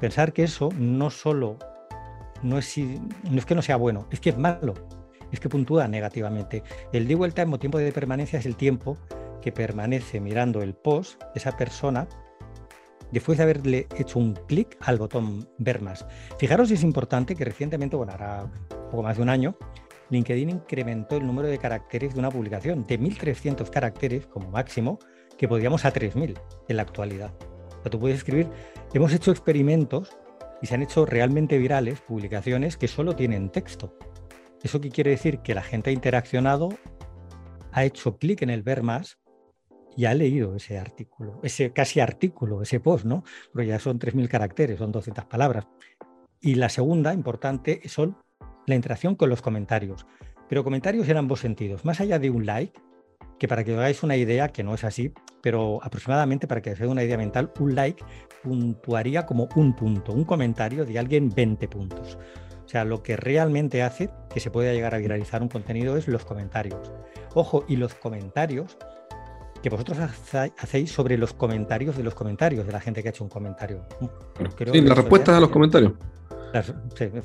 Pensar 0.00 0.32
que 0.32 0.44
eso 0.44 0.68
no 0.78 1.10
solo 1.10 1.58
no 2.42 2.58
es, 2.58 2.74
que 3.46 3.54
no 3.54 3.62
sea 3.62 3.76
bueno, 3.76 4.06
es 4.10 4.20
que 4.20 4.30
es 4.30 4.38
malo, 4.38 4.74
es 5.32 5.40
que 5.40 5.48
puntúa 5.48 5.88
negativamente. 5.88 6.62
El 6.92 7.08
dwell 7.08 7.34
time 7.34 7.54
o 7.54 7.58
tiempo 7.58 7.78
de 7.78 7.92
permanencia 7.92 8.38
es 8.38 8.46
el 8.46 8.56
tiempo 8.56 8.98
que 9.40 9.52
permanece 9.52 10.20
mirando 10.20 10.62
el 10.62 10.74
post, 10.74 11.22
esa 11.34 11.56
persona, 11.56 12.08
después 13.12 13.38
de 13.38 13.44
haberle 13.44 13.86
hecho 13.96 14.18
un 14.18 14.34
clic 14.34 14.76
al 14.80 14.98
botón 14.98 15.48
ver 15.58 15.80
más. 15.80 16.06
Fijaros, 16.38 16.70
es 16.70 16.82
importante 16.82 17.34
que 17.34 17.44
recientemente, 17.44 17.96
bueno, 17.96 18.12
ahora 18.12 18.50
poco 18.90 19.02
más 19.02 19.16
de 19.16 19.22
un 19.22 19.28
año, 19.28 19.56
LinkedIn 20.10 20.50
incrementó 20.50 21.16
el 21.16 21.26
número 21.26 21.48
de 21.48 21.58
caracteres 21.58 22.14
de 22.14 22.20
una 22.20 22.30
publicación 22.30 22.84
de 22.84 22.98
1.300 23.00 23.68
caracteres 23.70 24.26
como 24.26 24.50
máximo, 24.50 24.98
que 25.36 25.48
podríamos 25.48 25.84
a 25.84 25.92
3.000 25.92 26.38
en 26.68 26.76
la 26.76 26.82
actualidad. 26.82 27.32
O 27.78 27.82
sea, 27.82 27.90
tú 27.90 27.98
puedes 27.98 28.18
escribir, 28.18 28.48
hemos 28.94 29.12
hecho 29.12 29.30
experimentos 29.30 30.16
y 30.62 30.66
se 30.66 30.74
han 30.74 30.82
hecho 30.82 31.04
realmente 31.06 31.58
virales 31.58 32.00
publicaciones 32.00 32.76
que 32.76 32.88
solo 32.88 33.14
tienen 33.16 33.50
texto. 33.50 33.96
¿Eso 34.62 34.80
qué 34.80 34.90
quiere 34.90 35.10
decir? 35.10 35.40
Que 35.40 35.54
la 35.54 35.62
gente 35.62 35.90
ha 35.90 35.92
interaccionado, 35.92 36.70
ha 37.72 37.84
hecho 37.84 38.16
clic 38.16 38.42
en 38.42 38.50
el 38.50 38.62
ver 38.62 38.82
más 38.82 39.18
y 39.96 40.06
ha 40.06 40.14
leído 40.14 40.54
ese 40.54 40.78
artículo, 40.78 41.40
ese 41.42 41.72
casi 41.72 42.00
artículo, 42.00 42.62
ese 42.62 42.80
post, 42.80 43.04
¿no? 43.04 43.24
Pero 43.52 43.66
ya 43.66 43.78
son 43.78 43.98
3.000 43.98 44.28
caracteres, 44.28 44.78
son 44.78 44.92
200 44.92 45.24
palabras. 45.24 45.66
Y 46.40 46.54
la 46.54 46.68
segunda, 46.68 47.14
importante, 47.14 47.80
son 47.88 48.18
la 48.66 48.74
interacción 48.74 49.14
con 49.14 49.30
los 49.30 49.42
comentarios. 49.42 50.06
Pero 50.48 50.64
comentarios 50.64 51.08
en 51.08 51.16
ambos 51.16 51.40
sentidos. 51.40 51.84
Más 51.84 52.00
allá 52.00 52.18
de 52.18 52.30
un 52.30 52.46
like, 52.46 52.78
que 53.38 53.48
para 53.48 53.64
que 53.64 53.72
os 53.72 53.78
hagáis 53.78 54.02
una 54.02 54.16
idea, 54.16 54.48
que 54.48 54.62
no 54.62 54.74
es 54.74 54.84
así, 54.84 55.12
pero 55.42 55.80
aproximadamente 55.82 56.46
para 56.46 56.62
que 56.62 56.70
os 56.70 56.76
hagáis 56.76 56.90
una 56.90 57.04
idea 57.04 57.16
mental, 57.16 57.52
un 57.58 57.74
like 57.74 58.04
puntuaría 58.42 59.26
como 59.26 59.48
un 59.56 59.74
punto, 59.74 60.12
un 60.12 60.24
comentario 60.24 60.84
de 60.84 60.98
alguien 60.98 61.30
20 61.34 61.68
puntos. 61.68 62.18
O 62.64 62.68
sea, 62.68 62.84
lo 62.84 63.02
que 63.02 63.16
realmente 63.16 63.82
hace 63.82 64.10
que 64.32 64.40
se 64.40 64.50
pueda 64.50 64.72
llegar 64.72 64.94
a 64.94 64.98
viralizar 64.98 65.40
un 65.42 65.48
contenido 65.48 65.96
es 65.96 66.08
los 66.08 66.24
comentarios. 66.24 66.92
Ojo, 67.34 67.64
y 67.68 67.76
los 67.76 67.94
comentarios 67.94 68.76
que 69.62 69.70
vosotros 69.70 69.98
hacéis 70.58 70.92
sobre 70.92 71.16
los 71.16 71.32
comentarios 71.32 71.96
de 71.96 72.02
los 72.02 72.14
comentarios 72.14 72.66
de 72.66 72.72
la 72.72 72.80
gente 72.80 73.02
que 73.02 73.08
ha 73.08 73.10
hecho 73.10 73.24
un 73.24 73.30
comentario. 73.30 73.84
sí, 74.72 74.80
la 74.80 74.94
respuesta 74.94 75.36
a 75.36 75.40
los 75.40 75.50
comentarios. 75.50 75.92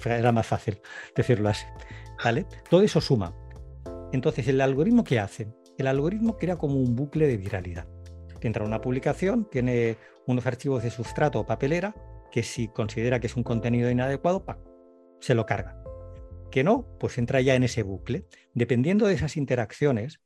Era 0.05 0.31
más 0.31 0.47
fácil 0.47 0.81
decirlo 1.15 1.49
así. 1.49 1.65
¿vale? 2.23 2.45
Todo 2.69 2.81
eso 2.81 3.01
suma. 3.01 3.35
Entonces, 4.11 4.47
¿el 4.47 4.61
algoritmo 4.61 5.03
qué 5.03 5.19
hace? 5.19 5.53
El 5.77 5.87
algoritmo 5.87 6.37
crea 6.37 6.57
como 6.57 6.75
un 6.75 6.95
bucle 6.95 7.27
de 7.27 7.37
viralidad. 7.37 7.87
Entra 8.41 8.65
una 8.65 8.81
publicación, 8.81 9.47
tiene 9.49 9.97
unos 10.25 10.45
archivos 10.47 10.83
de 10.83 10.89
sustrato 10.89 11.39
o 11.39 11.45
papelera, 11.45 11.95
que 12.31 12.43
si 12.43 12.67
considera 12.67 13.19
que 13.19 13.27
es 13.27 13.35
un 13.35 13.43
contenido 13.43 13.89
inadecuado, 13.89 14.45
se 15.19 15.35
lo 15.35 15.45
carga. 15.45 15.81
Que 16.49 16.63
no, 16.63 16.87
pues 16.99 17.17
entra 17.17 17.39
ya 17.41 17.55
en 17.55 17.63
ese 17.63 17.83
bucle. 17.83 18.25
Dependiendo 18.53 19.05
de 19.05 19.13
esas 19.13 19.37
interacciones, 19.37 20.21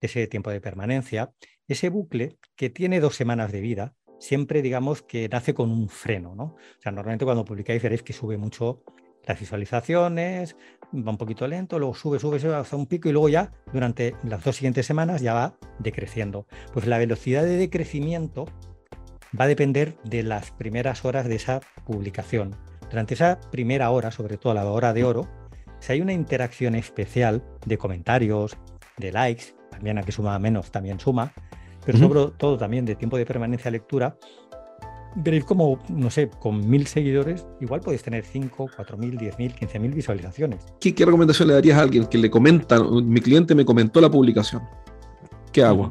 ese 0.00 0.26
tiempo 0.26 0.50
de 0.50 0.60
permanencia, 0.60 1.32
ese 1.68 1.90
bucle 1.90 2.38
que 2.56 2.70
tiene 2.70 3.00
dos 3.00 3.14
semanas 3.14 3.52
de 3.52 3.60
vida, 3.60 3.94
siempre 4.20 4.62
digamos 4.62 5.02
que 5.02 5.28
nace 5.28 5.54
con 5.54 5.70
un 5.70 5.88
freno, 5.88 6.36
¿no? 6.36 6.44
O 6.44 6.80
sea, 6.80 6.92
normalmente 6.92 7.24
cuando 7.24 7.44
publicáis 7.44 7.82
veréis 7.82 8.04
que 8.04 8.12
sube 8.12 8.36
mucho 8.36 8.84
las 9.26 9.40
visualizaciones, 9.40 10.56
va 10.94 11.10
un 11.10 11.18
poquito 11.18 11.46
lento, 11.48 11.78
luego 11.78 11.94
sube, 11.94 12.18
sube, 12.18 12.38
sube 12.38 12.54
hasta 12.54 12.76
un 12.76 12.86
pico 12.86 13.08
y 13.08 13.12
luego 13.12 13.28
ya 13.28 13.52
durante 13.72 14.14
las 14.22 14.44
dos 14.44 14.56
siguientes 14.56 14.86
semanas 14.86 15.20
ya 15.20 15.34
va 15.34 15.54
decreciendo. 15.78 16.46
Pues 16.72 16.86
la 16.86 16.98
velocidad 16.98 17.42
de 17.42 17.56
decrecimiento 17.56 18.46
va 19.38 19.44
a 19.44 19.48
depender 19.48 19.96
de 20.04 20.22
las 20.22 20.50
primeras 20.52 21.04
horas 21.04 21.26
de 21.26 21.36
esa 21.36 21.60
publicación. 21.84 22.56
Durante 22.90 23.14
esa 23.14 23.40
primera 23.50 23.90
hora, 23.90 24.10
sobre 24.10 24.36
todo 24.36 24.54
la 24.54 24.64
hora 24.64 24.92
de 24.92 25.04
oro, 25.04 25.28
si 25.78 25.92
hay 25.92 26.00
una 26.00 26.12
interacción 26.12 26.74
especial 26.74 27.42
de 27.64 27.78
comentarios, 27.78 28.56
de 28.96 29.12
likes, 29.12 29.54
también 29.70 29.98
a 29.98 30.02
que 30.02 30.12
suma 30.12 30.38
menos, 30.38 30.70
también 30.70 30.98
suma, 30.98 31.32
pero 31.84 31.98
sobre 31.98 32.32
todo 32.36 32.56
también 32.56 32.84
de 32.84 32.94
tiempo 32.94 33.16
de 33.16 33.26
permanencia 33.26 33.70
lectura, 33.70 34.16
veréis 35.16 35.44
como, 35.44 35.78
no 35.88 36.10
sé, 36.10 36.30
con 36.38 36.68
mil 36.68 36.86
seguidores, 36.86 37.46
igual 37.60 37.80
podéis 37.80 38.02
tener 38.02 38.24
5, 38.24 38.70
4 38.74 38.96
mil, 38.96 39.16
10 39.16 39.38
mil, 39.38 39.54
15 39.54 39.78
mil 39.78 39.92
visualizaciones. 39.92 40.64
¿Qué, 40.80 40.94
recomendación 40.98 41.48
le 41.48 41.54
darías 41.54 41.78
a 41.78 41.82
alguien 41.82 42.06
que 42.06 42.18
le 42.18 42.30
comenta, 42.30 42.80
mi 42.82 43.20
cliente 43.20 43.54
me 43.54 43.64
comentó 43.64 44.00
la 44.00 44.10
publicación? 44.10 44.62
¿Qué 45.52 45.62
hago? 45.62 45.90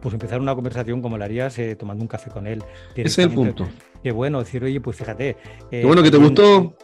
Pues 0.00 0.14
empezar 0.14 0.40
una 0.40 0.54
conversación 0.54 1.02
como 1.02 1.18
la 1.18 1.24
harías 1.24 1.58
eh, 1.58 1.74
tomando 1.74 2.02
un 2.02 2.08
café 2.08 2.30
con 2.30 2.46
él. 2.46 2.62
Ese 2.94 3.02
es 3.02 3.18
el 3.18 3.30
punto. 3.30 3.68
Qué 4.02 4.12
bueno 4.12 4.38
decir, 4.38 4.62
oye, 4.62 4.80
pues 4.80 4.96
fíjate. 4.96 5.36
Qué 5.70 5.84
bueno 5.84 6.02
que 6.02 6.10
te 6.10 6.16
gustó. 6.16 6.76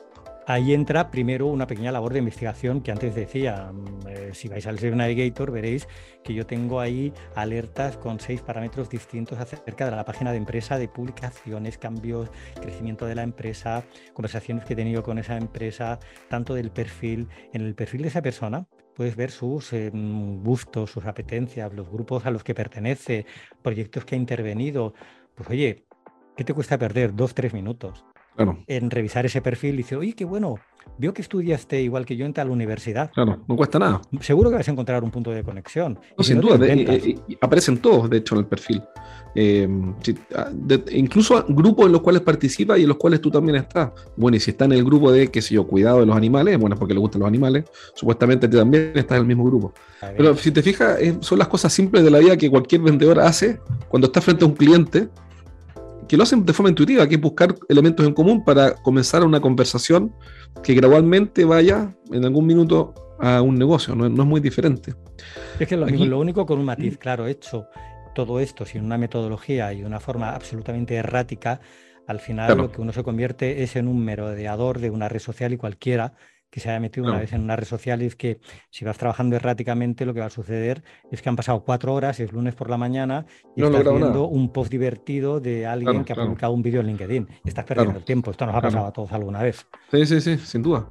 Ahí 0.47 0.75
entra 0.75 1.11
primero 1.11 1.47
una 1.47 1.67
pequeña 1.67 1.91
labor 1.91 2.13
de 2.13 2.19
investigación 2.19 2.83
que 2.83 2.93
antes 2.93 3.15
decía, 3.15 3.73
mm, 3.73 4.07
eh, 4.09 4.31
si 4.35 4.49
vais 4.49 4.67
al 4.67 4.79
Save 4.79 4.95
Navigator 4.95 5.51
veréis 5.51 5.89
que 6.23 6.35
yo 6.35 6.45
tengo 6.45 6.81
ahí 6.81 7.15
alertas 7.35 7.97
con 7.97 8.21
seis 8.21 8.43
parámetros 8.43 8.91
distintos 8.91 9.39
acerca 9.39 9.87
de 9.87 9.97
la 9.97 10.05
página 10.05 10.33
de 10.33 10.37
empresa, 10.37 10.77
de 10.77 10.87
publicaciones, 10.87 11.79
cambios, 11.79 12.31
crecimiento 12.61 13.07
de 13.07 13.15
la 13.15 13.23
empresa, 13.23 13.85
conversaciones 14.13 14.67
que 14.67 14.75
he 14.75 14.77
tenido 14.77 15.03
con 15.03 15.19
esa 15.19 15.39
empresa, 15.39 15.99
tanto 16.29 16.53
del 16.55 16.71
perfil, 16.71 17.29
en 17.55 17.63
el 17.63 17.75
perfil 17.75 18.03
de 18.03 18.09
esa 18.09 18.21
persona 18.21 18.67
puedes 18.95 19.17
ver 19.17 19.31
sus 19.31 19.73
eh, 19.73 19.91
gustos, 19.93 20.91
sus 20.91 21.07
apetencias, 21.07 21.73
los 21.73 21.89
grupos 21.89 22.27
a 22.27 22.31
los 22.31 22.45
que 22.45 22.55
pertenece, 22.55 23.25
proyectos 23.63 24.05
que 24.05 24.15
ha 24.15 24.19
intervenido. 24.19 24.93
Pues 25.35 25.49
oye, 25.49 25.87
¿qué 26.37 26.45
te 26.45 26.53
cuesta 26.53 26.79
perder 26.79 27.15
dos, 27.15 27.35
tres 27.35 27.55
minutos? 27.55 28.05
En 28.37 28.91
revisar 28.91 29.27
ese 29.27 29.41
perfil 29.41 29.75
y 29.75 29.79
dice, 29.79 29.97
oye, 29.97 30.15
qué 30.15 30.25
bueno, 30.25 30.57
veo 30.99 31.13
que 31.13 31.23
estudiaste 31.23 31.81
igual 31.83 32.05
que 32.05 32.17
yo 32.17 32.27
en 32.27 32.33
tal 32.33 32.51
universidad. 32.51 33.11
Claro, 33.13 33.43
no 33.47 33.57
cuesta 33.57 33.79
nada. 33.79 34.01
Seguro 34.21 34.51
que 34.51 34.57
vas 34.57 34.69
a 34.69 34.71
encontrar 34.71 35.03
un 35.03 35.11
punto 35.11 35.31
de 35.31 35.43
conexión. 35.43 35.99
sin 36.21 36.41
duda, 36.41 36.65
eh, 36.67 36.85
eh, 36.89 37.37
aparecen 37.41 37.79
todos, 37.79 38.09
de 38.09 38.19
hecho, 38.19 38.35
en 38.35 38.41
el 38.41 38.47
perfil. 38.47 38.83
Eh, 39.37 39.69
ah, 40.37 40.51
incluso 40.93 41.45
grupos 41.49 41.87
en 41.87 41.93
los 41.93 42.03
cuales 42.03 42.23
participa 42.23 42.79
y 42.79 42.83
en 42.83 42.89
los 42.89 42.97
cuales 42.97 43.21
tú 43.21 43.31
también 43.31 43.57
estás. 43.57 43.91
Bueno, 44.17 44.37
y 44.37 44.41
si 44.41 44.53
está 44.53 44.65
en 44.67 44.73
el 44.73 44.85
grupo 44.85 45.11
de, 45.11 45.29
qué 45.29 45.43
sé 45.43 45.55
yo, 45.55 45.67
cuidado 45.67 46.01
de 46.01 46.07
los 46.07 46.17
animales, 46.17 46.59
bueno, 46.59 46.75
es 46.75 46.79
porque 46.79 46.95
le 46.95 47.01
gustan 47.01 47.21
los 47.21 47.29
animales, 47.29 47.65
supuestamente 47.95 48.47
tú 48.47 48.59
también 48.59 48.93
estás 48.95 49.17
en 49.17 49.23
el 49.23 49.27
mismo 49.27 49.45
grupo. 49.45 49.73
Pero 50.17 50.37
si 50.37 50.51
te 50.51 50.63
fijas, 50.63 50.99
son 51.21 51.39
las 51.39 51.49
cosas 51.49 51.73
simples 51.73 52.05
de 52.05 52.11
la 52.11 52.19
vida 52.19 52.37
que 52.37 52.51
cualquier 52.51 52.83
vendedor 52.83 53.19
hace 53.21 53.59
cuando 53.89 54.07
está 54.07 54.21
frente 54.21 54.45
a 54.45 54.49
un 54.49 54.55
cliente 54.55 55.09
que 56.09 56.17
lo 56.17 56.23
hacen 56.23 56.45
de 56.45 56.53
forma 56.53 56.71
intuitiva, 56.71 57.07
que 57.09 57.17
es 57.17 57.21
buscar 57.21 57.55
elementos 57.69 58.07
en 58.07 58.15
común 58.15 58.45
para 58.45 58.75
comenzar 58.75 59.25
una 59.25 59.41
conversación 59.41 60.15
que 60.63 60.75
gradualmente 60.75 61.45
vaya 61.45 61.95
en 62.13 62.25
algún 62.25 62.47
minuto 62.47 62.95
a 63.21 63.43
un 63.43 63.57
negocio, 63.57 63.95
no, 63.95 64.07
es 64.07 64.13
muy 64.13 64.41
diferente. 64.41 64.95
Es 65.59 65.69
que 65.69 65.77
lo, 65.77 65.87
lo, 65.87 66.19
único 66.19 66.45
con 66.47 66.59
un 66.59 66.65
matiz 66.65 66.99
claro, 66.99 67.27
hecho 67.27 67.67
todo 68.15 68.41
esto 68.41 68.65
sin 68.65 68.85
una 68.85 68.99
metodología 68.99 69.73
y 69.73 69.85
una 69.85 70.01
forma 70.01 70.31
absolutamente 70.31 70.95
errática, 70.95 71.61
al 72.07 72.21
final 72.21 72.57
lo 72.57 72.71
que 72.71 72.81
uno 72.81 72.93
se 72.93 73.03
convierte 73.03 73.63
es 73.63 73.77
en 73.77 73.89
un 73.89 74.05
merodeador 74.05 74.79
de 74.79 74.91
una 74.91 75.09
red 75.09 75.21
social 75.21 75.53
y 75.53 75.57
cualquiera 75.57 76.15
que 76.55 76.61
se 76.61 76.71
haya 76.71 76.79
metido 76.79 77.09
una 77.09 77.19
vez 77.19 77.33
en 77.33 77.43
una 77.43 77.57
red 77.57 77.67
social 77.67 78.01
y 78.01 78.07
es 78.07 78.15
que 78.15 78.39
si 78.71 78.85
vas 78.85 78.97
trabajando 78.97 79.35
erráticamente 79.35 80.07
lo 80.07 80.15
que 80.15 80.21
va 80.21 80.27
a 80.27 80.31
suceder 80.31 80.85
es 81.11 81.21
que 81.21 81.29
han 81.29 81.35
pasado 81.35 81.65
cuatro 81.65 81.93
horas, 81.93 82.21
es 82.21 82.33
lunes 82.33 82.55
por 82.55 82.71
la 82.71 82.77
mañana 82.77 83.27
y 83.57 83.65
estás 83.65 83.83
viendo 83.83 84.29
un 84.29 84.53
post 84.53 84.71
divertido 84.71 85.41
de 85.41 85.67
alguien 85.67 86.05
que 86.05 86.13
ha 86.13 86.17
publicado 86.17 86.53
un 86.53 86.63
vídeo 86.63 86.81
en 86.81 86.87
LinkedIn. 86.87 87.29
Estás 87.45 87.65
perdiendo 87.65 87.99
el 87.99 88.05
tiempo. 88.05 88.31
Esto 88.31 88.47
nos 88.47 88.55
ha 88.55 88.61
pasado 88.61 88.87
a 88.87 88.93
todos 88.93 89.11
alguna 89.11 89.43
vez. 89.43 89.67
Sí, 89.91 90.07
sí, 90.07 90.21
sí, 90.21 90.39
sin 90.39 90.63
duda. 90.63 90.89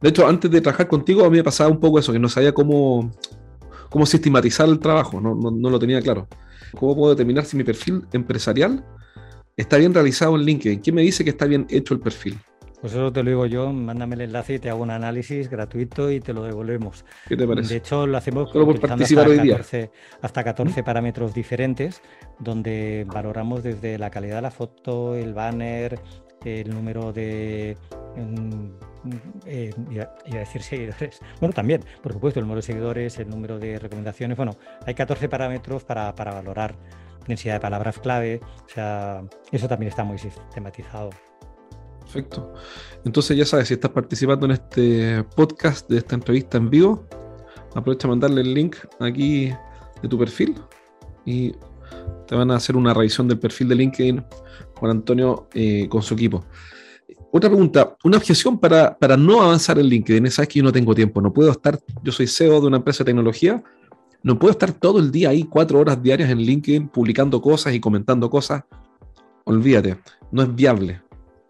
De 0.00 0.10
hecho, 0.10 0.24
antes 0.24 0.48
de 0.48 0.60
trabajar 0.60 0.86
contigo 0.86 1.24
a 1.24 1.30
mí 1.30 1.38
me 1.38 1.42
pasaba 1.42 1.68
un 1.68 1.80
poco 1.80 1.98
eso, 1.98 2.12
que 2.12 2.20
no 2.20 2.28
sabía 2.28 2.54
cómo, 2.54 3.10
cómo 3.90 4.06
sistematizar 4.06 4.68
el 4.68 4.78
trabajo, 4.78 5.20
no, 5.20 5.34
no 5.34 5.68
lo 5.68 5.80
tenía 5.80 6.00
claro. 6.00 6.28
¿Cómo 6.78 6.94
puedo 6.94 7.10
determinar 7.10 7.44
si 7.44 7.56
mi 7.56 7.64
perfil 7.64 8.06
empresarial 8.12 8.84
está 9.56 9.78
bien 9.78 9.92
realizado 9.94 10.36
en 10.36 10.42
LinkedIn? 10.42 10.78
¿Quién 10.78 10.94
me 10.94 11.02
dice 11.02 11.24
que 11.24 11.30
está 11.30 11.46
bien 11.46 11.66
hecho 11.70 11.92
el 11.92 11.98
perfil? 11.98 12.38
Pues 12.82 12.94
eso 12.94 13.12
te 13.12 13.22
lo 13.22 13.30
digo 13.30 13.46
yo, 13.46 13.72
mándame 13.72 14.16
el 14.16 14.22
enlace 14.22 14.54
y 14.54 14.58
te 14.58 14.68
hago 14.68 14.82
un 14.82 14.90
análisis 14.90 15.48
gratuito 15.48 16.10
y 16.10 16.18
te 16.18 16.32
lo 16.32 16.42
devolvemos. 16.42 17.04
¿Qué 17.28 17.36
te 17.36 17.46
parece? 17.46 17.74
De 17.74 17.76
hecho, 17.76 18.08
lo 18.08 18.18
hacemos 18.18 18.50
Solo 18.50 18.66
por 18.66 18.80
participar 18.80 19.26
hasta, 19.26 19.40
hoy 19.40 19.46
día. 19.46 19.56
14, 19.58 19.90
hasta 20.20 20.42
14 20.42 20.82
parámetros 20.82 21.32
diferentes, 21.32 22.02
donde 22.40 23.06
valoramos 23.06 23.62
desde 23.62 23.98
la 23.98 24.10
calidad 24.10 24.34
de 24.34 24.42
la 24.42 24.50
foto, 24.50 25.14
el 25.14 25.32
banner, 25.32 26.00
el 26.44 26.74
número 26.74 27.12
de. 27.12 27.76
Mm, 28.16 28.70
eh, 29.46 29.72
iba, 29.88 30.02
a 30.02 30.38
decir 30.40 30.62
seguidores. 30.64 31.20
Bueno, 31.38 31.52
también, 31.52 31.84
por 32.02 32.12
supuesto, 32.12 32.40
el 32.40 32.46
número 32.46 32.62
de 32.62 32.66
seguidores, 32.66 33.16
el 33.20 33.30
número 33.30 33.60
de 33.60 33.78
recomendaciones. 33.78 34.36
Bueno, 34.36 34.56
hay 34.84 34.94
14 34.94 35.28
parámetros 35.28 35.84
para, 35.84 36.12
para 36.16 36.32
valorar 36.32 36.74
densidad 37.28 37.54
de 37.54 37.60
palabras 37.60 38.00
clave. 38.00 38.40
O 38.66 38.68
sea, 38.68 39.22
eso 39.52 39.68
también 39.68 39.90
está 39.90 40.02
muy 40.02 40.18
sistematizado. 40.18 41.10
Perfecto. 42.12 42.52
Entonces 43.06 43.38
ya 43.38 43.46
sabes, 43.46 43.68
si 43.68 43.74
estás 43.74 43.90
participando 43.90 44.44
en 44.44 44.52
este 44.52 45.24
podcast 45.34 45.88
de 45.88 45.96
esta 45.96 46.14
entrevista 46.14 46.58
en 46.58 46.68
vivo, 46.68 47.06
aprovecha 47.74 48.06
a 48.06 48.10
mandarle 48.10 48.42
el 48.42 48.52
link 48.52 48.76
aquí 49.00 49.50
de 50.02 50.08
tu 50.08 50.18
perfil 50.18 50.56
y 51.24 51.52
te 52.26 52.34
van 52.34 52.50
a 52.50 52.56
hacer 52.56 52.76
una 52.76 52.92
revisión 52.92 53.28
del 53.28 53.38
perfil 53.38 53.68
de 53.68 53.76
LinkedIn 53.76 54.24
Juan 54.76 54.90
Antonio 54.90 55.48
eh, 55.54 55.88
con 55.88 56.02
su 56.02 56.12
equipo. 56.12 56.44
Otra 57.30 57.48
pregunta, 57.48 57.96
una 58.04 58.18
objeción 58.18 58.58
para, 58.58 58.94
para 58.98 59.16
no 59.16 59.40
avanzar 59.40 59.78
en 59.78 59.86
LinkedIn. 59.86 60.30
Sabes 60.30 60.50
que 60.50 60.58
yo 60.58 60.64
no 60.64 60.72
tengo 60.72 60.94
tiempo, 60.94 61.22
no 61.22 61.32
puedo 61.32 61.50
estar, 61.50 61.80
yo 62.02 62.12
soy 62.12 62.26
CEO 62.26 62.60
de 62.60 62.66
una 62.66 62.76
empresa 62.76 63.04
de 63.04 63.08
tecnología, 63.08 63.64
no 64.22 64.38
puedo 64.38 64.52
estar 64.52 64.70
todo 64.70 64.98
el 64.98 65.10
día 65.10 65.30
ahí, 65.30 65.44
cuatro 65.44 65.78
horas 65.78 66.02
diarias 66.02 66.28
en 66.28 66.40
LinkedIn, 66.40 66.88
publicando 66.88 67.40
cosas 67.40 67.72
y 67.72 67.80
comentando 67.80 68.28
cosas. 68.28 68.64
Olvídate, 69.44 69.96
no 70.30 70.42
es 70.42 70.54
viable. 70.54 71.00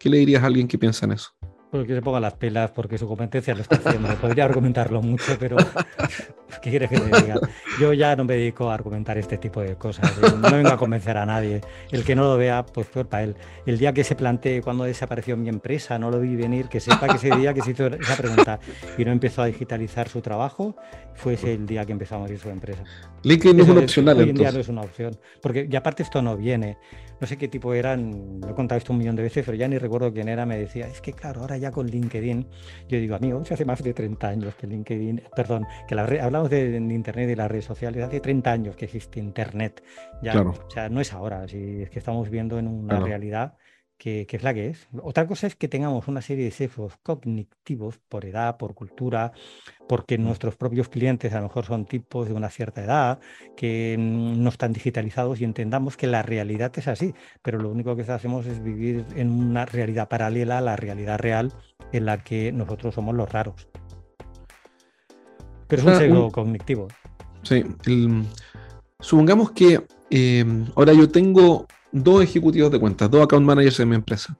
¿Qué 0.03 0.09
le 0.09 0.17
dirías 0.17 0.43
a 0.43 0.47
alguien 0.47 0.67
que 0.67 0.77
piensa 0.77 1.05
en 1.05 1.13
eso? 1.13 1.31
Porque 1.71 1.95
se 1.95 2.01
ponga 2.01 2.19
las 2.19 2.33
pelas 2.33 2.71
porque 2.71 2.97
su 2.97 3.07
competencia 3.07 3.55
lo 3.55 3.61
está 3.61 3.77
haciendo. 3.77 4.13
Podría 4.15 4.43
argumentarlo 4.43 5.01
mucho, 5.01 5.37
pero 5.39 5.55
¿qué 6.61 6.71
quieres 6.71 6.89
que 6.89 6.99
te 6.99 7.21
diga? 7.21 7.39
Yo 7.79 7.93
ya 7.93 8.13
no 8.17 8.25
me 8.25 8.35
dedico 8.35 8.69
a 8.69 8.73
argumentar 8.73 9.17
este 9.17 9.37
tipo 9.37 9.61
de 9.61 9.77
cosas. 9.77 10.11
No 10.41 10.51
vengo 10.51 10.67
a 10.71 10.77
convencer 10.77 11.15
a 11.15 11.25
nadie. 11.25 11.61
El 11.89 12.03
que 12.03 12.15
no 12.15 12.23
lo 12.23 12.35
vea, 12.35 12.65
pues 12.65 12.87
peor 12.87 13.07
para 13.07 13.23
él. 13.23 13.35
El 13.65 13.77
día 13.77 13.93
que 13.93 14.03
se 14.03 14.13
plantee 14.13 14.61
cuando 14.61 14.83
desapareció 14.83 15.37
mi 15.37 15.47
empresa, 15.47 15.97
no 15.97 16.11
lo 16.11 16.19
vi 16.19 16.35
venir, 16.35 16.67
que 16.67 16.81
sepa 16.81 17.07
que 17.07 17.15
ese 17.15 17.33
día 17.37 17.53
que 17.53 17.61
se 17.61 17.71
hizo 17.71 17.87
esa 17.87 18.17
pregunta 18.17 18.59
y 18.97 19.05
no 19.05 19.13
empezó 19.13 19.41
a 19.41 19.45
digitalizar 19.45 20.09
su 20.09 20.19
trabajo, 20.19 20.75
fue 21.15 21.35
ese 21.35 21.53
el 21.53 21.65
día 21.65 21.85
que 21.85 21.93
empezó 21.93 22.15
a 22.15 22.19
morir 22.19 22.39
su 22.39 22.49
empresa. 22.49 22.83
LinkedIn 23.23 23.55
no 23.55 23.63
es 23.63 23.69
una 23.69 23.79
opcional. 23.79 24.17
Hoy 24.17 24.29
en 24.31 24.35
día 24.35 24.51
no 24.51 24.59
es 24.59 24.67
una 24.67 24.81
opción. 24.81 25.17
Porque, 25.41 25.65
y 25.71 25.75
aparte 25.77 26.03
esto 26.03 26.21
no 26.21 26.35
viene 26.35 26.77
no 27.23 27.27
sé 27.27 27.37
qué 27.37 27.47
tipo 27.47 27.73
eran, 27.73 28.41
lo 28.41 28.49
he 28.49 28.53
contado 28.53 28.77
esto 28.77 28.91
un 28.91 28.99
millón 28.99 29.15
de 29.15 29.23
veces, 29.23 29.45
pero 29.45 29.55
ya 29.55 29.65
ni 29.65 29.77
recuerdo 29.77 30.11
quién 30.11 30.27
era, 30.27 30.45
me 30.45 30.57
decía, 30.57 30.87
es 30.87 30.99
que 30.99 31.13
claro, 31.13 31.39
ahora 31.39 31.55
ya 31.55 31.71
con 31.71 31.87
LinkedIn, 31.87 32.45
yo 32.89 32.97
digo, 32.97 33.15
amigo, 33.15 33.41
hace 33.49 33.63
más 33.63 33.81
de 33.81 33.93
30 33.93 34.27
años 34.27 34.55
que 34.55 34.67
LinkedIn, 34.67 35.23
perdón, 35.33 35.65
que 35.87 35.95
la 35.95 36.03
hablamos 36.03 36.49
de, 36.49 36.75
Internet 36.75 37.29
y 37.29 37.35
las 37.35 37.49
redes 37.49 37.63
sociales, 37.63 38.03
hace 38.03 38.19
30 38.19 38.51
años 38.51 38.75
que 38.75 38.83
existe 38.83 39.21
Internet, 39.21 39.81
ya, 40.21 40.41
o 40.41 40.69
sea, 40.69 40.89
no 40.89 40.99
es 40.99 41.13
ahora, 41.13 41.47
si 41.47 41.83
es 41.83 41.89
que 41.89 41.99
estamos 41.99 42.29
viendo 42.29 42.59
en 42.59 42.67
una 42.67 42.99
realidad 42.99 43.55
que, 44.03 44.27
es 44.29 44.43
la 44.43 44.53
que 44.53 44.67
es. 44.67 44.87
Otra 45.01 45.25
cosa 45.25 45.47
es 45.47 45.55
que 45.55 45.69
tengamos 45.69 46.09
una 46.09 46.21
serie 46.21 46.43
de 46.43 46.51
sesgos 46.51 46.97
cognitivos 47.03 47.99
por 48.09 48.25
edad, 48.25 48.57
por 48.57 48.73
cultura, 48.73 49.31
porque 49.87 50.17
mm. 50.17 50.23
nuestros 50.23 50.57
propios 50.57 50.89
clientes 50.89 51.31
a 51.31 51.37
lo 51.37 51.43
mejor 51.43 51.65
son 51.65 51.85
tipos 51.85 52.27
de 52.27 52.33
una 52.33 52.49
cierta 52.49 52.83
edad, 52.83 53.19
que 53.55 53.95
mm, 53.97 54.43
no 54.43 54.49
están 54.49 54.73
digitalizados 54.73 55.39
y 55.39 55.45
entendamos 55.45 55.95
que 55.95 56.07
la 56.07 56.21
realidad 56.21 56.73
es 56.75 56.89
así, 56.89 57.13
pero 57.41 57.59
lo 57.59 57.69
único 57.69 57.95
que 57.95 58.01
hacemos 58.01 58.45
es 58.45 58.61
vivir 58.61 59.05
en 59.15 59.29
una 59.31 59.65
realidad 59.65 60.09
paralela 60.09 60.57
a 60.57 60.61
la 60.61 60.75
realidad 60.75 61.17
real 61.17 61.53
en 61.93 62.05
la 62.05 62.21
que 62.21 62.51
nosotros 62.51 62.93
somos 62.93 63.15
los 63.15 63.31
raros. 63.31 63.69
Pero 65.69 65.81
es 65.81 65.87
un 65.87 65.95
sesgo 65.95 66.31
cognitivo. 66.31 66.89
Sí, 67.43 67.63
supongamos 68.99 69.51
que 69.51 69.81
eh, 70.09 70.45
ahora 70.75 70.91
yo 70.91 71.09
tengo 71.09 71.67
dos 71.93 72.23
ejecutivos 72.23 72.71
de 72.71 72.79
cuentas, 72.79 73.09
dos 73.09 73.21
account 73.21 73.45
managers 73.45 73.79
en 73.79 73.89
mi 73.89 73.95
empresa. 73.95 74.35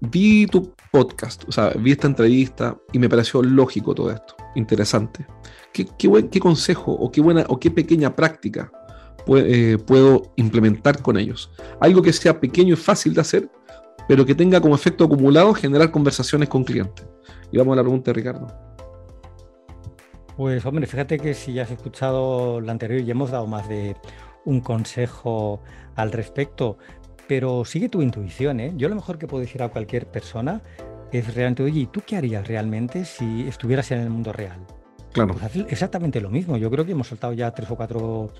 Vi 0.00 0.46
tu 0.46 0.72
podcast, 0.90 1.44
o 1.48 1.52
sea, 1.52 1.70
vi 1.70 1.92
esta 1.92 2.06
entrevista 2.06 2.76
y 2.92 2.98
me 2.98 3.08
pareció 3.08 3.42
lógico 3.42 3.94
todo 3.94 4.10
esto, 4.10 4.34
interesante. 4.54 5.26
¿Qué, 5.72 5.86
qué, 5.98 6.40
consejo 6.40 6.92
o 6.92 7.10
qué, 7.10 7.20
buena, 7.20 7.44
o 7.48 7.58
qué 7.58 7.70
pequeña 7.70 8.14
práctica 8.14 8.70
eh, 9.28 9.78
puedo 9.86 10.32
implementar 10.36 11.02
con 11.02 11.16
ellos? 11.16 11.50
Algo 11.80 12.02
que 12.02 12.12
sea 12.12 12.40
pequeño 12.40 12.74
y 12.74 12.76
fácil 12.76 13.14
de 13.14 13.20
hacer, 13.20 13.50
pero 14.08 14.26
que 14.26 14.34
tenga 14.34 14.60
como 14.60 14.74
efecto 14.74 15.04
acumulado 15.04 15.54
generar 15.54 15.90
conversaciones 15.90 16.48
con 16.48 16.64
clientes. 16.64 17.06
Y 17.50 17.58
vamos 17.58 17.74
a 17.74 17.76
la 17.76 17.82
pregunta 17.82 18.10
de 18.10 18.14
Ricardo. 18.14 18.46
Pues 20.36 20.64
hombre, 20.66 20.86
fíjate 20.86 21.18
que 21.18 21.34
si 21.34 21.52
ya 21.52 21.62
has 21.62 21.70
escuchado 21.70 22.60
la 22.60 22.72
anterior 22.72 23.00
y 23.00 23.10
hemos 23.10 23.30
dado 23.30 23.46
más 23.46 23.68
de 23.68 23.96
un 24.44 24.60
consejo 24.60 25.60
al 25.96 26.12
respecto, 26.12 26.78
pero 27.28 27.64
sigue 27.64 27.88
tu 27.88 28.02
intuición. 28.02 28.60
¿eh? 28.60 28.72
Yo 28.76 28.88
lo 28.88 28.94
mejor 28.94 29.18
que 29.18 29.26
puedo 29.26 29.40
decir 29.40 29.62
a 29.62 29.68
cualquier 29.68 30.06
persona 30.06 30.62
es 31.12 31.34
realmente, 31.34 31.62
oye, 31.62 31.80
¿y 31.80 31.86
tú 31.86 32.02
qué 32.06 32.16
harías 32.16 32.46
realmente 32.46 33.04
si 33.04 33.46
estuvieras 33.48 33.90
en 33.90 34.00
el 34.00 34.10
mundo 34.10 34.32
real? 34.32 34.66
Claro. 35.12 35.34
Pues 35.34 35.56
exactamente 35.68 36.20
lo 36.20 36.30
mismo. 36.30 36.56
Yo 36.56 36.70
creo 36.70 36.86
que 36.86 36.92
hemos 36.92 37.08
soltado 37.08 37.34
ya 37.34 37.50
tres 37.50 37.70
o 37.70 37.76
cuatro 37.76 38.30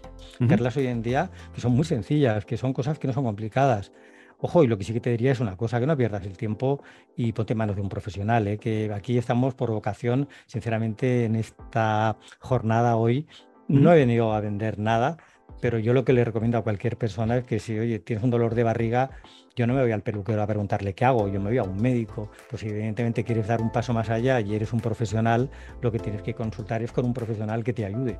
perlas 0.48 0.76
hoy 0.76 0.86
en 0.86 1.02
día 1.02 1.30
que 1.54 1.60
son 1.60 1.72
muy 1.72 1.84
sencillas, 1.84 2.46
que 2.46 2.56
son 2.56 2.72
cosas 2.72 2.98
que 2.98 3.06
no 3.06 3.12
son 3.12 3.24
complicadas. 3.24 3.92
Ojo, 4.38 4.64
y 4.64 4.66
lo 4.66 4.76
que 4.76 4.82
sí 4.82 4.92
que 4.92 5.00
te 5.00 5.10
diría 5.10 5.30
es 5.30 5.38
una 5.38 5.56
cosa, 5.56 5.78
que 5.78 5.86
no 5.86 5.96
pierdas 5.96 6.24
el 6.26 6.36
tiempo 6.36 6.82
y 7.14 7.32
ponte 7.32 7.52
en 7.52 7.58
manos 7.58 7.76
de 7.76 7.82
un 7.82 7.88
profesional, 7.88 8.48
¿eh? 8.48 8.58
que 8.58 8.92
aquí 8.92 9.16
estamos 9.16 9.54
por 9.54 9.70
vocación, 9.70 10.28
sinceramente, 10.46 11.26
en 11.26 11.36
esta 11.36 12.16
jornada 12.40 12.96
hoy 12.96 13.28
no 13.68 13.92
he 13.92 13.96
venido 13.96 14.32
a 14.32 14.40
vender 14.40 14.80
nada, 14.80 15.16
pero 15.62 15.78
yo 15.78 15.94
lo 15.94 16.04
que 16.04 16.12
le 16.12 16.24
recomiendo 16.24 16.58
a 16.58 16.62
cualquier 16.62 16.98
persona 16.98 17.36
es 17.36 17.44
que 17.44 17.60
si, 17.60 17.78
oye, 17.78 18.00
tienes 18.00 18.24
un 18.24 18.30
dolor 18.30 18.56
de 18.56 18.64
barriga, 18.64 19.10
yo 19.54 19.64
no 19.68 19.74
me 19.74 19.80
voy 19.80 19.92
al 19.92 20.02
peluquero 20.02 20.42
a 20.42 20.46
preguntarle 20.46 20.92
qué 20.92 21.04
hago, 21.04 21.28
yo 21.28 21.40
me 21.40 21.50
voy 21.50 21.58
a 21.58 21.62
un 21.62 21.80
médico. 21.80 22.32
Pues 22.50 22.62
si 22.62 22.68
evidentemente 22.68 23.22
quieres 23.22 23.46
dar 23.46 23.62
un 23.62 23.70
paso 23.70 23.92
más 23.92 24.10
allá 24.10 24.40
y 24.40 24.56
eres 24.56 24.72
un 24.72 24.80
profesional, 24.80 25.50
lo 25.80 25.92
que 25.92 26.00
tienes 26.00 26.20
que 26.22 26.34
consultar 26.34 26.82
es 26.82 26.90
con 26.90 27.04
un 27.04 27.14
profesional 27.14 27.62
que 27.62 27.72
te 27.72 27.84
ayude. 27.84 28.18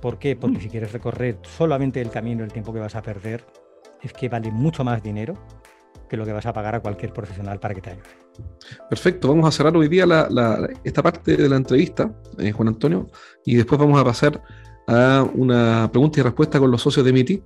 ¿Por 0.00 0.18
qué? 0.18 0.34
Porque 0.34 0.56
mm. 0.56 0.60
si 0.62 0.68
quieres 0.70 0.92
recorrer 0.92 1.38
solamente 1.42 2.00
el 2.00 2.08
camino, 2.08 2.42
el 2.42 2.52
tiempo 2.52 2.72
que 2.72 2.80
vas 2.80 2.96
a 2.96 3.02
perder, 3.02 3.44
es 4.02 4.14
que 4.14 4.30
vale 4.30 4.50
mucho 4.50 4.82
más 4.82 5.02
dinero 5.02 5.34
que 6.08 6.16
lo 6.16 6.24
que 6.24 6.32
vas 6.32 6.46
a 6.46 6.54
pagar 6.54 6.74
a 6.74 6.80
cualquier 6.80 7.12
profesional 7.12 7.60
para 7.60 7.74
que 7.74 7.82
te 7.82 7.90
ayude. 7.90 8.08
Perfecto, 8.88 9.28
vamos 9.28 9.46
a 9.46 9.50
cerrar 9.52 9.76
hoy 9.76 9.88
día 9.88 10.06
esta 10.84 11.02
parte 11.02 11.36
de 11.36 11.48
la 11.50 11.56
entrevista, 11.56 12.10
eh, 12.38 12.50
Juan 12.50 12.68
Antonio, 12.68 13.10
y 13.44 13.56
después 13.56 13.78
vamos 13.78 14.00
a 14.00 14.04
pasar 14.04 14.40
a 14.88 15.24
una 15.34 15.88
pregunta 15.92 16.18
y 16.18 16.22
respuesta 16.22 16.58
con 16.58 16.70
los 16.70 16.80
socios 16.82 17.04
de 17.04 17.12
MITI. 17.12 17.42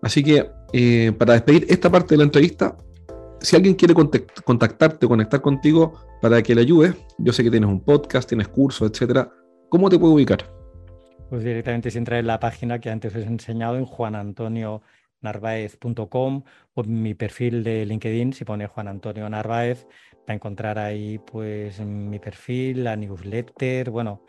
Así 0.00 0.24
que 0.24 0.50
eh, 0.72 1.12
para 1.16 1.34
despedir 1.34 1.66
esta 1.68 1.90
parte 1.90 2.14
de 2.14 2.18
la 2.18 2.24
entrevista, 2.24 2.76
si 3.40 3.56
alguien 3.56 3.74
quiere 3.74 3.94
contactarte 3.94 5.06
o 5.06 5.08
conectar 5.08 5.40
contigo 5.42 5.92
para 6.22 6.42
que 6.42 6.54
le 6.54 6.62
ayudes, 6.62 6.94
yo 7.18 7.32
sé 7.32 7.44
que 7.44 7.50
tienes 7.50 7.68
un 7.68 7.80
podcast, 7.80 8.28
tienes 8.28 8.48
cursos, 8.48 8.90
etcétera, 8.90 9.30
¿cómo 9.68 9.90
te 9.90 9.98
puedo 9.98 10.14
ubicar? 10.14 10.50
Pues 11.28 11.44
directamente 11.44 11.90
si 11.90 11.98
entra 11.98 12.18
en 12.18 12.26
la 12.26 12.40
página 12.40 12.78
que 12.78 12.88
antes 12.90 13.14
os 13.14 13.22
he 13.22 13.26
enseñado 13.26 13.76
en 13.76 13.84
juanantonionarvaez.com 13.84 16.42
o 16.74 16.82
mi 16.84 17.14
perfil 17.14 17.64
de 17.64 17.84
LinkedIn, 17.84 18.32
si 18.32 18.44
pone 18.44 18.66
Juan 18.66 18.88
Antonio 18.88 19.28
Narváez, 19.28 19.86
va 20.20 20.28
a 20.28 20.34
encontrar 20.34 20.78
ahí 20.78 21.18
pues 21.18 21.80
mi 21.80 22.18
perfil, 22.18 22.84
la 22.84 22.96
newsletter, 22.96 23.90
bueno, 23.90 24.22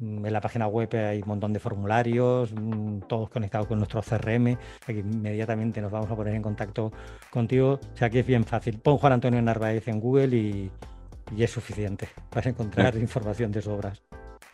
en 0.00 0.32
la 0.32 0.40
página 0.40 0.66
web 0.66 0.88
hay 0.94 1.20
un 1.22 1.28
montón 1.28 1.52
de 1.52 1.60
formularios, 1.60 2.52
mm, 2.52 3.00
todos 3.08 3.30
conectados 3.30 3.66
con 3.66 3.78
nuestro 3.78 4.02
CRM, 4.02 4.56
que 4.86 4.92
inmediatamente 4.92 5.80
nos 5.80 5.90
vamos 5.90 6.10
a 6.10 6.16
poner 6.16 6.34
en 6.34 6.42
contacto 6.42 6.92
contigo. 7.30 7.80
O 7.94 7.96
sea 7.96 8.10
que 8.10 8.20
es 8.20 8.26
bien 8.26 8.44
fácil. 8.44 8.78
Pon 8.78 8.98
Juan 8.98 9.14
Antonio 9.14 9.40
Narváez 9.42 9.88
en 9.88 10.00
Google 10.00 10.36
y, 10.36 10.70
es 11.36 11.50
suficiente. 11.50 12.08
Vas 12.34 12.46
a 12.46 12.50
encontrar 12.50 12.96
información 12.96 13.52
de 13.52 13.60
obras. 13.68 14.02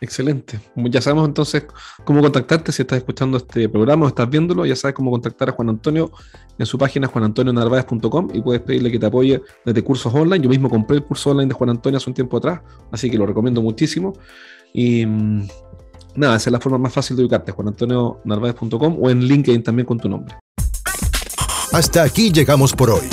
Excelente. 0.01 0.59
Ya 0.75 1.01
sabemos 1.01 1.27
entonces 1.27 1.65
cómo 2.03 2.21
contactarte 2.21 2.71
si 2.71 2.81
estás 2.81 2.97
escuchando 2.97 3.37
este 3.37 3.69
programa 3.69 4.05
o 4.05 4.07
estás 4.09 4.29
viéndolo. 4.29 4.65
Ya 4.65 4.75
sabes 4.75 4.95
cómo 4.95 5.11
contactar 5.11 5.49
a 5.49 5.51
Juan 5.53 5.69
Antonio 5.69 6.11
en 6.57 6.65
su 6.65 6.77
página 6.77 7.07
juanantonionarvaez.com 7.07 8.29
y 8.33 8.41
puedes 8.41 8.61
pedirle 8.61 8.91
que 8.91 8.99
te 8.99 9.05
apoye 9.05 9.41
desde 9.65 9.83
cursos 9.83 10.13
online. 10.13 10.43
Yo 10.43 10.49
mismo 10.49 10.69
compré 10.69 10.97
el 10.97 11.03
curso 11.03 11.31
online 11.31 11.47
de 11.47 11.53
Juan 11.53 11.69
Antonio 11.69 11.97
hace 11.97 12.09
un 12.09 12.13
tiempo 12.13 12.37
atrás, 12.37 12.61
así 12.91 13.09
que 13.09 13.17
lo 13.17 13.25
recomiendo 13.25 13.61
muchísimo. 13.61 14.13
Y 14.73 15.05
mm, 15.05 15.47
nada, 16.15 16.35
esa 16.35 16.49
es 16.49 16.51
la 16.51 16.59
forma 16.59 16.77
más 16.77 16.93
fácil 16.93 17.15
de 17.15 17.23
ubicarte, 17.23 17.51
juanantonionarvaez.com 17.51 18.97
o 19.01 19.09
en 19.09 19.21
LinkedIn 19.21 19.63
también 19.63 19.85
con 19.85 19.99
tu 19.99 20.09
nombre. 20.09 20.35
Hasta 21.71 22.03
aquí 22.03 22.31
llegamos 22.31 22.73
por 22.73 22.89
hoy. 22.89 23.07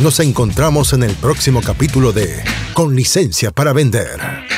Nos 0.00 0.20
encontramos 0.20 0.92
en 0.92 1.02
el 1.02 1.12
próximo 1.14 1.60
capítulo 1.60 2.12
de 2.12 2.42
Con 2.74 2.94
licencia 2.94 3.50
para 3.50 3.72
vender. 3.72 4.57